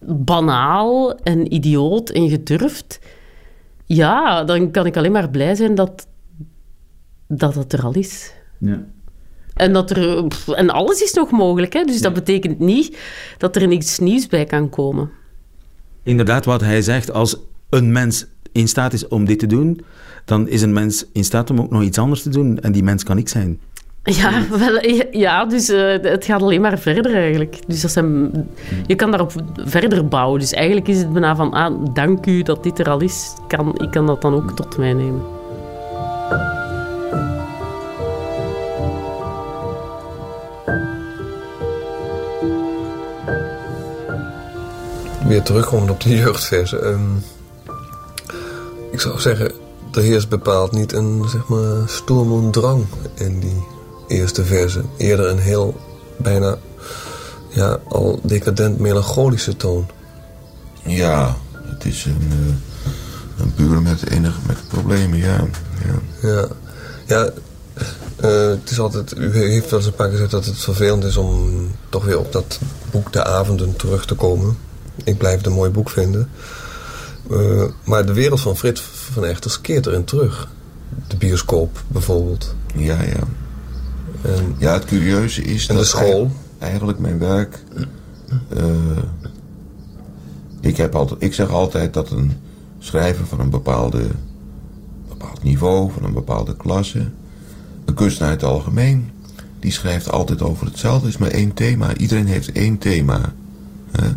[0.05, 2.99] banaal en idioot en gedurfd.
[3.85, 6.07] Ja, dan kan ik alleen maar blij zijn dat,
[7.27, 8.33] dat het er al is.
[8.57, 8.85] Ja.
[9.53, 10.25] En, dat er,
[10.55, 11.83] en alles is nog mogelijk, hè?
[11.83, 12.97] dus dat betekent niet
[13.37, 15.09] dat er niks nieuws bij kan komen.
[16.03, 17.37] Inderdaad, wat hij zegt, als
[17.69, 19.81] een mens in staat is om dit te doen,
[20.25, 22.59] dan is een mens in staat om ook nog iets anders te doen.
[22.59, 23.59] En die mens kan ik zijn.
[24.03, 27.57] Ja, wel, ja dus uh, het gaat alleen maar verder eigenlijk.
[27.67, 28.31] Dus dat zijn,
[28.87, 30.39] je kan daarop verder bouwen.
[30.39, 33.33] Dus eigenlijk is het bijna van, ah, dank u dat dit er al is.
[33.47, 35.21] Kan, ik kan dat dan ook tot mij nemen.
[45.27, 46.85] Weer terugkomend op de jeugdverse.
[46.85, 47.23] Um,
[48.91, 49.51] ik zou zeggen,
[49.93, 52.85] er heerst bepaald niet een zeg maar, storm drang
[53.15, 53.63] in die
[54.11, 54.81] eerste verse.
[54.97, 55.79] Eerder een heel
[56.17, 56.57] bijna
[57.49, 59.89] ja, al decadent melancholische toon.
[60.83, 62.53] Ja, het is een, uh,
[63.37, 65.45] een puur met enige met problemen, ja.
[65.85, 66.47] Ja, ja,
[67.05, 67.29] ja
[68.23, 71.03] uh, het is altijd, u heeft wel eens een paar keer gezegd dat het vervelend
[71.03, 72.59] is om toch weer op dat
[72.91, 74.57] boek De Avonden terug te komen.
[75.03, 76.29] Ik blijf het een mooi boek vinden.
[77.31, 80.47] Uh, maar de wereld van Frits van Echters keert erin terug.
[81.07, 82.55] De bioscoop bijvoorbeeld.
[82.75, 83.23] Ja, ja.
[84.21, 86.31] En, ja, het curieuze is en dat de school.
[86.57, 87.63] eigenlijk mijn werk...
[88.57, 88.97] Uh,
[90.59, 92.33] ik, heb altijd, ik zeg altijd dat een
[92.79, 94.07] schrijver van een bepaalde,
[95.09, 97.07] bepaald niveau, van een bepaalde klasse...
[97.85, 99.09] Een kunstenaar in het algemeen,
[99.59, 101.07] die schrijft altijd over hetzelfde.
[101.07, 101.95] is maar één thema.
[101.95, 103.33] Iedereen heeft één thema.
[103.91, 104.07] Hè?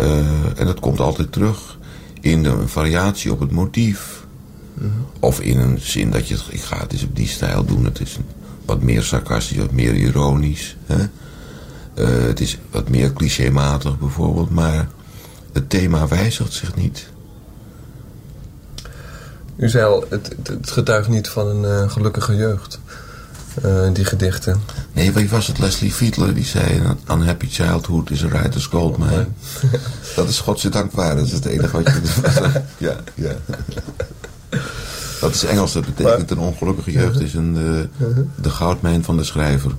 [0.00, 1.78] Uh, en dat komt altijd terug
[2.20, 4.26] in de variatie op het motief.
[4.74, 4.90] -hmm.
[5.20, 7.84] Of in een zin dat je, ik ga het eens op die stijl doen.
[7.84, 8.18] Het is
[8.70, 10.76] wat meer sarcastisch, wat meer ironisch.
[10.86, 11.02] Hè?
[11.94, 14.50] Uh, het is wat meer clichématig bijvoorbeeld.
[14.50, 14.88] Maar
[15.52, 17.06] het thema wijzigt zich niet.
[19.56, 22.80] U zei al, het, het getuigt niet van een uh, gelukkige jeugd.
[23.64, 24.60] Uh, die gedichten.
[24.92, 25.58] Nee, wie was het?
[25.58, 26.82] Leslie Fiedler die zei...
[27.10, 29.26] Unhappy childhood is a writer's gold mine.
[30.16, 31.16] dat is godzijdank waar.
[31.16, 32.00] Dat is het enige wat je...
[32.86, 33.32] ja, ja.
[35.20, 35.72] Dat is Engels.
[35.72, 38.08] Dat betekent een ongelukkige jeugd is een, uh,
[38.42, 39.70] de goudmijn van de schrijver.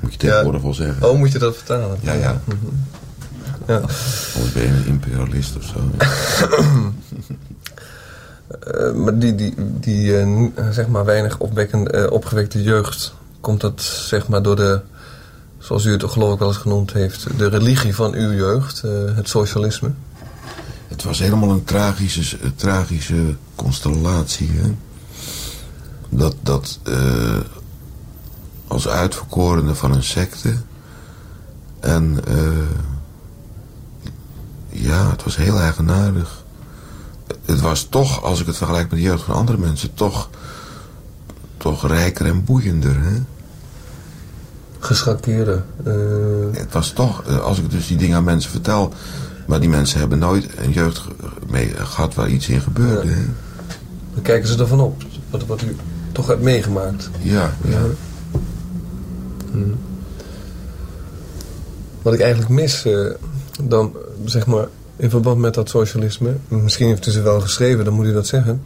[0.00, 1.08] Moet je tegenwoordig wel zeggen.
[1.08, 1.98] Oh, moet je dat vertalen?
[2.00, 2.40] Ja, ja.
[3.66, 3.80] ja.
[3.80, 5.90] Of ben je een imperialist of zo.
[8.74, 13.14] Uh, maar die, die, die uh, zeg maar weinig opwekkende, uh, opgewekte jeugd...
[13.40, 14.80] komt dat zeg maar door de,
[15.58, 17.38] zoals u het geloof ik wel eens genoemd heeft...
[17.38, 18.82] de religie van uw jeugd,
[19.14, 19.90] het socialisme?
[20.98, 24.50] Het was helemaal een tragische, tragische constellatie.
[24.52, 24.74] Hè?
[26.08, 26.80] Dat, dat
[28.66, 30.54] als uitverkorene van een secte...
[31.80, 32.20] en
[34.68, 36.44] ja, het was heel eigenaardig
[37.44, 40.30] het was toch, als ik het vergelijk met de jeugd van andere mensen, toch,
[41.56, 42.96] toch rijker en boeiender.
[43.00, 43.22] Hè?
[45.86, 46.58] Uh...
[46.58, 48.92] Het was toch, als ik dus die dingen aan mensen vertel,
[49.48, 51.04] maar die mensen hebben nooit een jeugd
[51.46, 53.08] mee gehad waar iets in gebeurde.
[53.08, 53.16] Ja.
[54.14, 55.76] Dan kijken ze ervan op, wat, wat u
[56.12, 57.10] toch hebt meegemaakt.
[57.20, 57.80] Ja, ja.
[59.50, 59.78] Hmm.
[62.02, 63.10] Wat ik eigenlijk mis, uh,
[63.62, 66.36] dan zeg maar in verband met dat socialisme.
[66.48, 68.62] Misschien heeft u ze wel geschreven, dan moet u dat zeggen.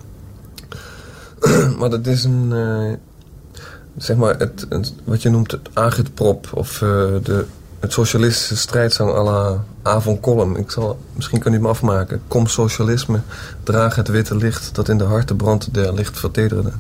[1.79, 2.51] maar dat is een...
[2.53, 2.93] Uh,
[3.97, 6.49] zeg maar, het, het, wat je noemt het agitprop...
[6.55, 6.89] of uh,
[7.23, 7.45] de,
[7.83, 10.57] het socialistische strijdzang à la Avon Kolm.
[10.57, 12.23] Ik zal, misschien kan u me afmaken.
[12.29, 13.21] Kom socialisme,
[13.63, 14.75] draag het witte licht...
[14.75, 16.73] dat in de harten brandt der licht vertederde.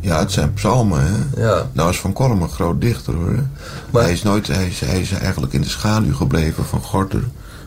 [0.00, 1.42] Ja, het zijn psalmen, hè?
[1.42, 1.66] Ja.
[1.72, 3.42] Nou is Van Kolm een groot dichter, hoor.
[3.90, 7.22] Maar hij is, nooit, hij is, hij is eigenlijk in de schaduw gebleven van Gorter...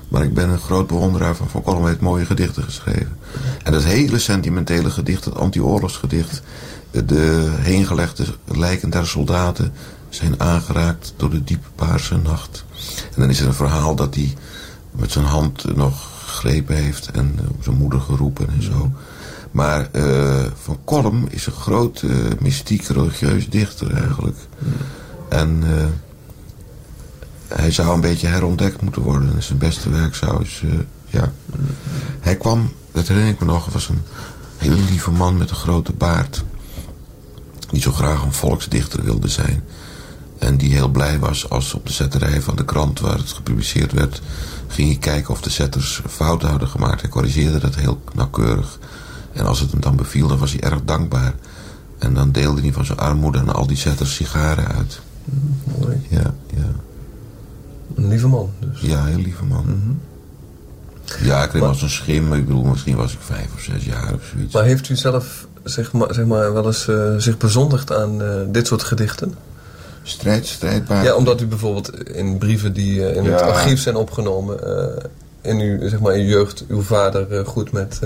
[0.10, 1.88] Maar ik ben een groot bewonderaar van Van Kolm.
[1.88, 3.18] heeft mooie gedichten geschreven.
[3.64, 6.42] En dat hele sentimentele gedicht, het anti-oorlogsgedicht...
[6.92, 9.74] de heengelegde lijken der soldaten
[10.10, 12.66] zijn aangeraakt door de diepe paarse nacht.
[13.16, 14.34] En dan is er een verhaal dat hij
[14.92, 17.12] met zijn hand nog gegrepen heeft...
[17.12, 18.92] en op zijn moeder geroepen en zo.
[19.52, 24.38] Maar uh, Van Kolm is een groot uh, mystiek religieus dichter eigenlijk.
[25.30, 25.64] En...
[25.68, 25.86] Uh,
[27.56, 29.44] hij zou een beetje herontdekt moeten worden.
[29.44, 30.72] Zijn beste werk zou uh,
[31.06, 31.32] ja.
[32.20, 34.02] Hij kwam, dat herinner ik me nog, was een
[34.58, 36.44] hele lieve man met een grote baard.
[37.70, 39.64] Die zo graag een volksdichter wilde zijn.
[40.40, 43.92] En die heel blij was als op de zetterij van de krant waar het gepubliceerd
[43.92, 44.22] werd...
[44.68, 47.02] ging hij kijken of de zetters fouten hadden gemaakt.
[47.02, 48.80] Hij corrigeerde dat heel nauwkeurig.
[49.34, 51.34] En als het hem dan beviel, dan was hij erg dankbaar.
[51.98, 55.00] En dan deelde hij van zijn armoede en al die zetters sigaren uit.
[55.80, 56.02] Mooi.
[56.10, 56.72] Ja, ja.
[57.96, 58.82] Een lieve man dus.
[58.82, 59.66] Ja, heel lieve man.
[61.22, 62.34] Ja, ik kreeg Maar- als een schim.
[62.34, 64.54] Ik bedoel, misschien was ik vijf of zes jaar of zoiets.
[64.54, 68.30] Maar heeft u zelf zeg maar, zeg maar, wel eens eh, zich bezondigd aan eh,
[68.48, 69.34] dit soort gedichten?
[70.10, 71.04] Strijd, strijdbaar.
[71.04, 74.78] Ja, omdat u bijvoorbeeld in brieven die eh, in het archief zijn opgenomen...
[74.78, 75.04] eh,
[75.42, 78.00] in, uw, zeg maar, in uw jeugd uw vader eh, goed met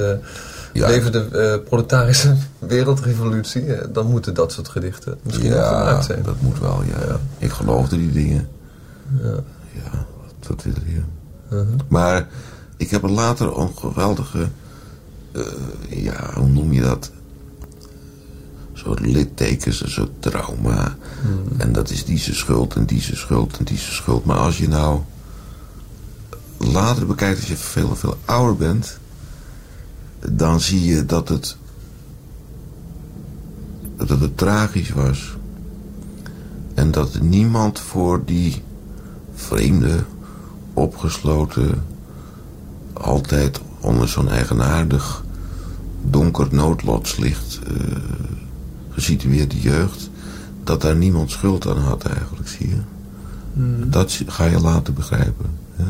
[0.73, 0.87] Ja.
[0.87, 3.65] leven de proletarische wereldrevolutie...
[3.91, 6.23] dan moeten dat soort gedichten misschien wel gemaakt zijn.
[6.23, 7.19] dat moet wel, ja.
[7.37, 8.47] Ik geloofde die dingen.
[9.21, 9.35] Ja.
[9.71, 10.05] Ja,
[10.47, 11.01] wil je?
[11.49, 11.65] Mhm.
[11.87, 12.27] Maar
[12.77, 14.47] ik heb er later een geweldige...
[15.89, 17.11] ja, hoe noem je dat?
[18.73, 20.95] Soort littekens, een soort trauma.
[21.57, 24.25] En dat is die zijn schuld en die zijn schuld en die zijn schuld.
[24.25, 24.99] Maar als je nou
[26.57, 28.99] later bekijkt, als je veel, veel ouder bent...
[30.29, 31.57] dan zie je dat het...
[33.97, 35.35] dat het tragisch was.
[36.73, 38.61] En dat niemand voor die
[39.35, 40.03] vreemde,
[40.73, 41.85] opgesloten,
[42.93, 45.23] altijd onder zo'n eigenaardig
[46.01, 47.73] donker noodlotslicht eh,
[48.93, 50.09] gesitueerde jeugd,
[50.63, 52.77] dat daar niemand schuld aan had eigenlijk, zie je.
[53.89, 55.45] Dat zie- ga je later begrijpen.
[55.75, 55.85] Hè?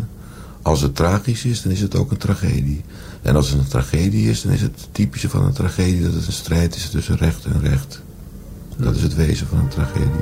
[0.61, 2.83] Als het tragisch is, dan is het ook een tragedie.
[3.21, 6.25] En als het een tragedie is, dan is het typische van een tragedie dat het
[6.27, 8.01] een strijd is tussen recht en recht.
[8.77, 10.21] Dat is het wezen van een tragedie.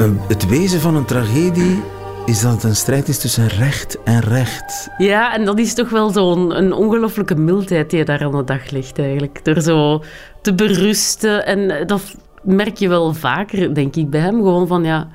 [0.00, 1.82] Een- Het wezen van een tragedie
[2.26, 4.88] is dat het een strijd is tussen recht en recht.
[4.98, 8.70] Ja, en dat is toch wel zo'n een ongelooflijke mildheid die daar aan de dag
[8.70, 9.44] legt eigenlijk.
[9.44, 10.02] Door zo
[10.42, 11.46] te berusten.
[11.46, 14.34] En eh, dat merk je wel vaker, denk ik, bij hem.
[14.34, 15.08] Gewoon van, ja,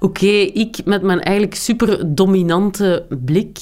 [0.00, 3.58] oké, ik met mijn eigenlijk super dominante blik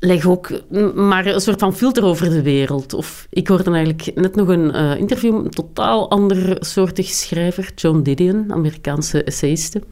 [0.00, 0.50] leg ook
[0.94, 2.94] maar een soort van filter over de wereld.
[2.94, 7.72] Of ik hoorde eigenlijk net nog een eh, interview met een totaal ander soortig schrijver,
[7.74, 9.82] John Didion, Amerikaanse essayiste.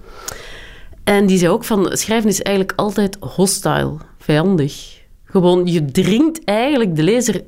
[1.04, 5.02] En die zei ook van, schrijven is eigenlijk altijd hostile, vijandig.
[5.24, 7.44] Gewoon, je dringt eigenlijk de lezer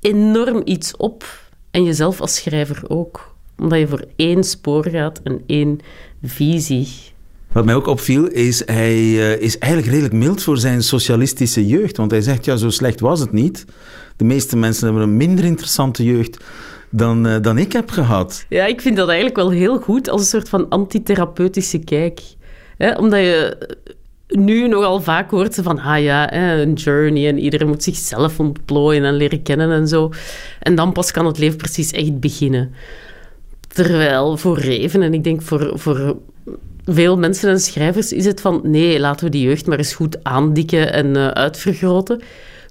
[0.00, 1.50] enorm iets op.
[1.70, 3.34] En jezelf als schrijver ook.
[3.58, 5.78] Omdat je voor één spoor gaat en één
[6.22, 7.11] visie.
[7.52, 11.96] Wat mij ook opviel is, hij eh, is eigenlijk redelijk mild voor zijn socialistische jeugd.
[11.96, 13.64] Want hij zegt, ja, zo slecht was het niet.
[14.16, 16.44] De meeste mensen hebben een minder interessante jeugd
[16.90, 18.46] dan, eh, dan ik heb gehad.
[18.48, 22.20] Ja, ik vind dat eigenlijk wel heel goed als een soort van antitherapeutische kijk.
[22.96, 23.56] Omdat je
[24.28, 29.14] nu nogal vaak hoort van, ah ja, een journey en iedereen moet zichzelf ontplooien en
[29.14, 30.10] leren kennen en zo.
[30.60, 32.74] En dan pas kan het leven precies echt beginnen.
[33.68, 36.16] Terwijl voor Reven, en ik denk voor, voor
[36.84, 40.24] veel mensen en schrijvers, is het van, nee, laten we die jeugd maar eens goed
[40.24, 42.20] aandikken en eh, uitvergroten.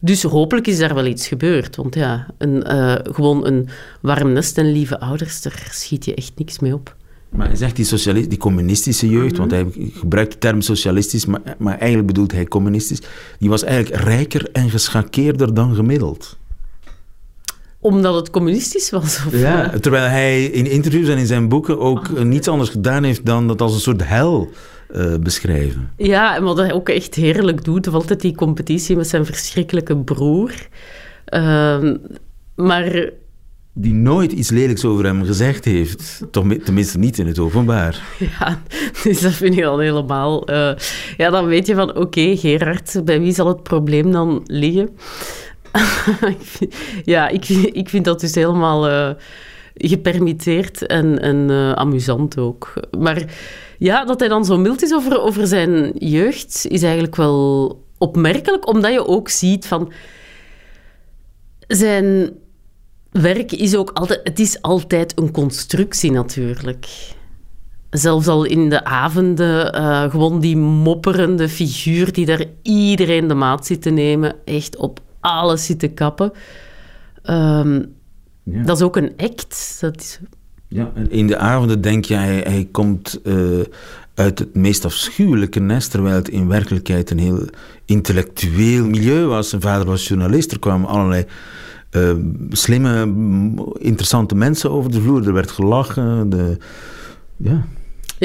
[0.01, 1.75] Dus hopelijk is daar wel iets gebeurd.
[1.75, 3.69] Want ja, een, eh, gewoon een
[4.01, 6.95] warm nest en lieve ouders, daar schiet je echt niks mee op.
[7.29, 11.77] Maar hij zegt die, die communistische jeugd, want hij gebruikt de term socialistisch, maar, maar
[11.77, 13.01] eigenlijk bedoelt hij communistisch,
[13.39, 16.37] die was eigenlijk rijker en geschakeerder dan gemiddeld.
[17.81, 19.23] Omdat het communistisch was?
[19.27, 23.03] Of, Ja, terwijl hij in interviews en in zijn boeken ook eh, niets anders gedaan
[23.03, 24.49] heeft dan dat als een soort hel
[24.89, 25.89] eh, beschrijven.
[25.97, 29.97] Ja, en wat hij ook echt heerlijk doet, of altijd die competitie met zijn verschrikkelijke
[29.97, 30.51] broer.
[31.25, 31.95] Ehm,
[32.55, 33.09] maar
[33.73, 36.21] Die nooit iets lelijks over hem gezegd heeft.
[36.63, 38.01] Tenminste niet in het openbaar.
[38.39, 38.61] ja,
[39.03, 40.45] dus dat vind ik dan helemaal...
[40.47, 40.71] eh,
[41.17, 44.89] ja, dan weet je van, oké, Gerard, bij wie zal het probleem dan liggen?
[47.03, 49.09] Ja, ik, ik vind dat dus helemaal eh,
[49.73, 52.73] gepermitteerd en, en eh, amusant ook.
[52.99, 53.25] Maar
[53.77, 58.67] ja, dat hij dan zo mild is over, over zijn jeugd, is eigenlijk wel opmerkelijk,
[58.67, 59.91] omdat je ook ziet van...
[61.67, 62.31] Zijn
[63.11, 64.19] werk is ook altijd...
[64.23, 66.87] Het is altijd een constructie natuurlijk.
[67.89, 73.65] Zelfs al in de avonden, eh, gewoon die mopperende figuur die daar iedereen de maat
[73.65, 76.31] zit te nemen, echt op alles zit te kappen.
[77.23, 77.81] Ehm,
[78.43, 78.63] Ja.
[78.63, 79.77] Dat is ook een act.
[79.81, 80.19] Dat is,
[80.67, 83.35] Ja, en in de avonden denk je, hij, hij komt eh,
[84.13, 87.45] uit het meest afschuwelijke nest, terwijl het in werkelijkheid een heel
[87.85, 89.49] intellectueel milieu was.
[89.49, 91.25] Zijn vader was journalist, er kwamen allerlei
[91.89, 92.15] eh,
[92.49, 93.13] slimme,
[93.77, 95.27] interessante mensen over de vloer.
[95.27, 96.29] Er werd gelachen.
[96.29, 96.57] De,
[97.37, 97.65] ja.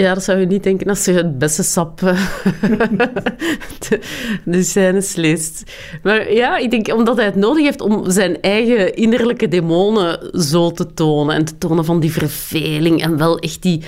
[0.03, 2.21] Ja, dat zou je niet denken als je het beste sap eh,
[3.89, 4.01] de,
[4.45, 5.73] de scènes leest.
[6.03, 10.71] Maar ja, ik denk omdat hij het nodig heeft om zijn eigen innerlijke demonen zo
[10.71, 11.35] te tonen.
[11.35, 13.83] En te tonen van die verveling en wel echt die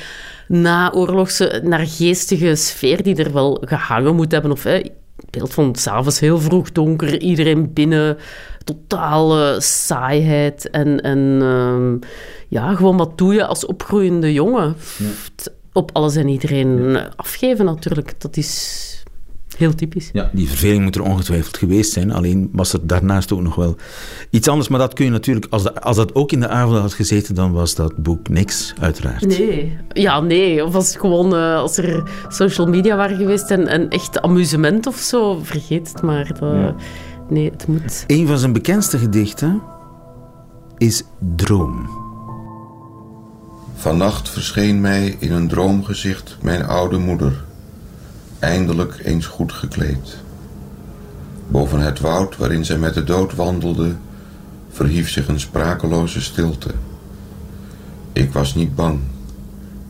[0.47, 4.51] naoorlogse, naargeestige sfeer die er wel gehangen moet hebben.
[4.51, 8.17] Of hè, het beeld van s'avonds heel vroeg donker, iedereen binnen,
[8.65, 10.71] totale saaiheid.
[10.71, 11.97] En, en ehm,
[12.49, 14.77] ja, gewoon wat doe je als opgroeiende jongen?
[15.79, 18.15] Op alles en iedereen afgeven natuurlijk.
[18.21, 18.85] Dat is
[19.57, 20.11] heel typisch.
[20.13, 22.13] Ja, die verveling moet er ongetwijfeld geweest zijn.
[22.13, 23.77] Alleen was er daarnaast ook nog wel
[24.31, 24.69] iets anders.
[24.69, 27.35] Maar dat kun je natuurlijk, als, dat- als dat ook in de avond had gezeten,
[27.35, 29.27] dan was dat boek niks, uiteraard.
[29.39, 29.77] Nee.
[29.93, 30.65] Ja, nee.
[30.65, 34.97] Of als, gewoon, eh, als er social media waren geweest en, en echt amusement of
[34.97, 36.33] zo, vergeet het maar.
[36.41, 36.75] Dat-
[37.31, 38.05] Nee, het moet...
[38.07, 39.63] Een van zijn bekendste gedichten
[40.79, 41.03] is
[41.37, 41.89] Droom.
[43.81, 47.45] Vannacht verscheen mij in een droomgezicht mijn oude moeder,
[48.39, 50.17] eindelijk eens goed gekleed.
[51.49, 53.95] Boven het woud waarin zij met de dood wandelde,
[54.71, 56.71] verhief zich een sprakeloze stilte.
[58.13, 59.01] Ik was niet bang.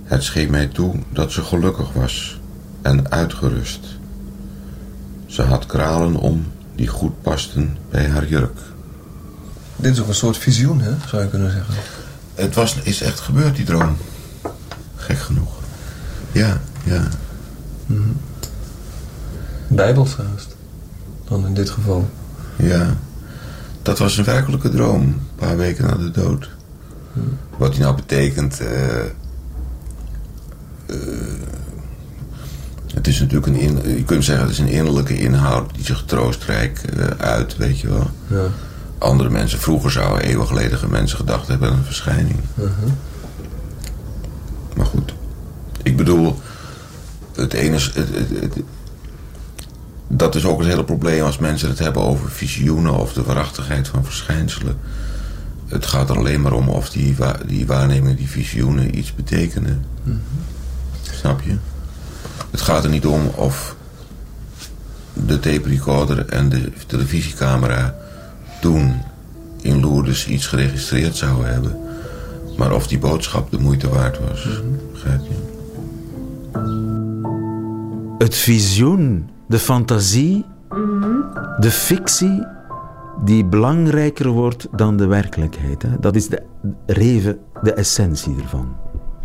[0.05, 2.41] Het scheen mij toe dat ze gelukkig was
[2.83, 3.87] en uitgerust.
[5.27, 8.59] Ze had kralen om die goed pasten bij haar jurk.
[9.77, 11.75] Dit is ook een soort visioen, hè, zou je kunnen zeggen.
[12.39, 13.97] Het was, is echt gebeurd, die droom.
[14.97, 15.53] Gek genoeg.
[16.33, 17.09] Ja, ja.
[19.69, 20.57] Bijbels haast.
[21.29, 22.11] Dan in dit geval.
[22.57, 22.97] Ja,
[23.83, 26.49] dat was een werkelijke droom, een paar weken na de dood.
[27.57, 28.61] Wat die nou betekent.
[28.61, 29.11] eh, eh,
[32.95, 33.57] het is natuurlijk een.
[33.61, 37.81] In, je kunt zeggen, het is een innerlijke inhoud die zich troostrijk eh, uit, weet
[37.81, 38.11] je wel.
[38.27, 38.45] Ja.
[38.99, 42.39] Andere mensen, vroeger zouden eeuwigledige mensen gedacht hebben aan een verschijning.
[44.77, 45.15] Maar goed,
[45.83, 46.41] ik bedoel,
[47.35, 47.85] het ene is.
[47.95, 48.63] Het, het- het-
[50.11, 53.89] dat is ook het hele probleem als mensen het hebben over visioenen of de waarachtigheid
[53.89, 54.79] van verschijnselen.
[55.67, 59.85] Het gaat er alleen maar om of die, wa- die waarnemingen, die visioenen iets betekenen.
[61.13, 61.57] Snap je?
[62.51, 63.77] Het gaat er niet om of
[65.13, 67.95] de tape recorder en de televisiecamera
[68.61, 68.95] toen
[69.63, 71.77] in Lourdes iets geregistreerd zouden hebben.
[72.57, 74.49] Maar of die boodschap de moeite waard was.
[74.93, 75.47] Begrijp je?
[78.19, 80.45] Het visioen, de fantasie,
[81.59, 82.47] de fictie
[83.25, 85.83] die belangrijker wordt dan de werkelijkheid.
[85.83, 85.89] Hè?
[86.01, 86.43] Dat is de
[86.87, 88.77] reven, de essentie ervan.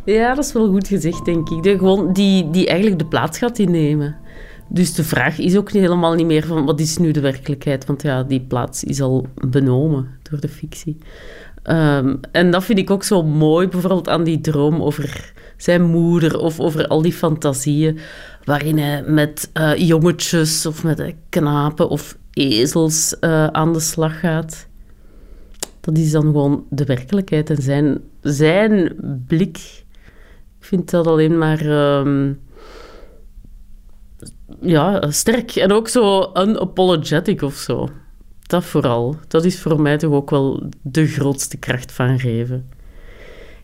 [0.06, 1.64] Ja, dat is wel goed gezegd, denk ik.
[1.64, 4.16] De, gewoon die, die eigenlijk de plaats gaat innemen.
[4.68, 8.01] Dus de vraag is ook helemaal niet meer van wat is nu de werkelijkheid, want
[8.01, 10.97] ja, die plaats is al benomen door de fictie.
[11.64, 16.39] Ehm, en dat vind ik ook zo mooi, bijvoorbeeld aan die droom over zijn moeder
[16.39, 17.99] of over al die fantasieën,
[18.43, 24.20] waarin hij met eh, jongetjes of met eh, knapen of ezels eh, aan de slag
[24.20, 24.68] gaat.
[25.80, 28.95] Dat is dan gewoon de werkelijkheid en zijn, zijn
[29.28, 29.57] blik.
[30.59, 32.32] Ik vind dat alleen maar ehm,
[34.62, 35.56] ja, sterk.
[35.56, 37.89] En ook zo unapologetic of zo.
[38.41, 39.16] Dat vooral.
[39.28, 42.70] Dat is voor mij toch ook wel de grootste kracht van Reven.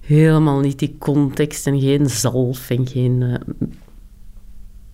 [0.01, 3.67] Helemaal niet die context en geen zalf en geen eh,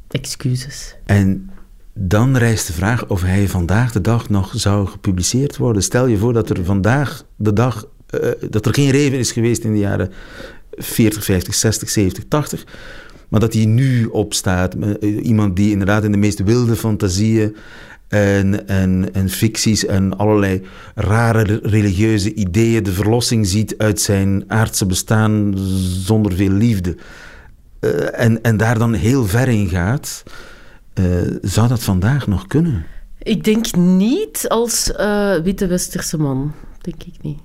[0.08, 0.96] excuses.
[1.06, 1.50] En
[1.94, 5.84] dan rijst de vraag of hij vandaag de dag nog zou gepubliceerd worden.
[5.84, 9.64] Stel je voor dat er vandaag de dag, eh, dat er geen Reven is geweest
[9.64, 10.12] in de jaren
[10.72, 12.66] 40, 50, 60, 70, 80.
[13.30, 14.76] Maar dat hij nu opstaat.
[14.76, 17.56] eh, Iemand die inderdaad in de meest wilde fantasieën
[18.08, 20.62] en, en, en ficties en allerlei
[20.96, 25.54] rare religieuze ideeën de verlossing ziet uit zijn aardse bestaan
[26.06, 26.98] zonder veel liefde.
[27.80, 30.24] Eh, en, en daar dan heel ver in gaat.
[30.94, 31.06] Eh,
[31.42, 32.86] zou dat vandaag nog kunnen?
[33.20, 36.52] Ik denk niet als eh, witte westerse man.
[36.82, 37.40] Denk ik niet.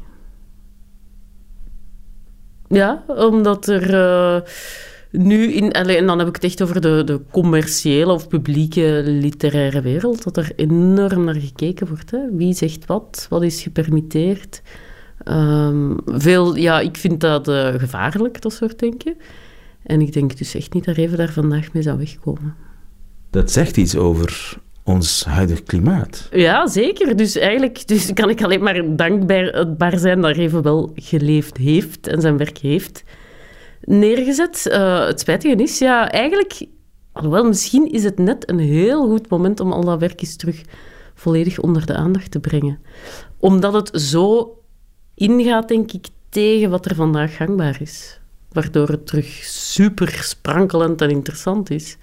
[2.68, 4.40] Ja, omdat er eh,
[5.10, 5.72] nu in...
[5.72, 10.36] En dan heb ik het echt over de, de commerciële of publieke literaire wereld, dat
[10.36, 12.10] er enorm naar gekeken wordt.
[12.10, 12.18] Hè?
[12.32, 13.26] Wie zegt wat?
[13.28, 14.62] Wat is gepermitteerd?
[15.24, 19.16] Ehm, veel, ja, ik vind dat eh, gevaarlijk, dat soort denken.
[19.82, 22.54] En ik denk dus echt niet dat Reven daar vandaag mee zou wegkomen.
[23.30, 26.28] Dat zegt iets over ons huidig klimaat.
[26.32, 27.16] Ja, zeker.
[27.16, 32.20] Dus eigenlijk dus kan ik alleen maar dankbaar zijn dat Reven wel geleefd heeft en
[32.20, 33.04] zijn werk heeft
[33.80, 34.66] neergezet.
[34.66, 36.66] Eh, het spijtige is, ja, eigenlijk...
[37.12, 40.62] Alhoewel, misschien is het net een heel goed moment om al dat werk eens terug
[41.14, 42.78] volledig onder de aandacht te brengen.
[43.38, 44.54] Omdat het zo
[45.14, 48.18] ingaat, denk ik, tegen wat er vandaag gangbaar is.
[48.52, 51.96] waardoor het terug super sprankelend en interessant is.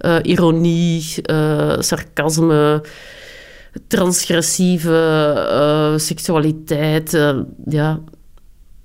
[0.00, 2.82] Uh, ironie, uh, sarcasme,
[3.86, 7.10] transgressieve uh, seksualiteit.
[7.64, 8.00] ja,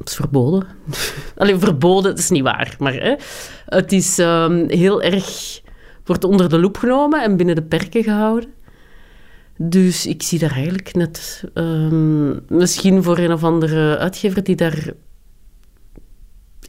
[0.04, 0.68] het is verboden.
[1.38, 2.76] Alleen verboden, het is niet waar.
[2.80, 3.16] Maar hè,
[3.66, 5.62] het is um, heel erg...
[6.06, 8.49] Wordt onder de loep genomen en binnen de perken gehouden.
[9.58, 11.43] Dus ik zie daar eigenlijk net...
[11.54, 14.91] Um, misschien voor een of andere uitgever die daar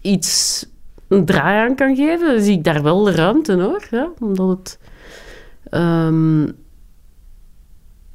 [0.00, 0.66] iets
[1.08, 4.12] een draai aan kan geven, zie ik daar wel de ruimte hoor.
[4.18, 4.78] Omdat het
[5.80, 6.52] um,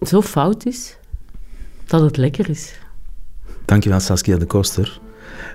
[0.01, 0.97] zo fout is
[1.85, 2.79] dat het lekker is.
[3.65, 4.99] Dankjewel Saskia de Koster.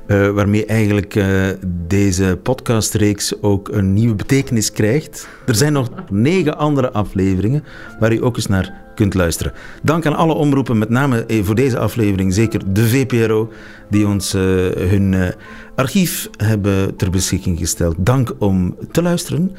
[0.07, 1.47] Uh, waarmee eigenlijk uh,
[1.87, 5.29] deze podcastreeks ook een nieuwe betekenis krijgt.
[5.47, 7.65] Er zijn nog negen andere afleveringen
[7.99, 9.53] waar u ook eens naar kunt luisteren.
[9.83, 13.53] Dank aan alle omroepen, met name eh, voor deze aflevering zeker de VPRO,
[13.91, 15.35] die ons hun
[15.75, 17.95] archief hebben ter beschikking gesteld.
[17.99, 19.57] Dank om te luisteren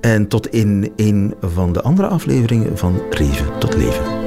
[0.00, 4.25] en tot in een van de andere afleveringen van Reven tot Leven.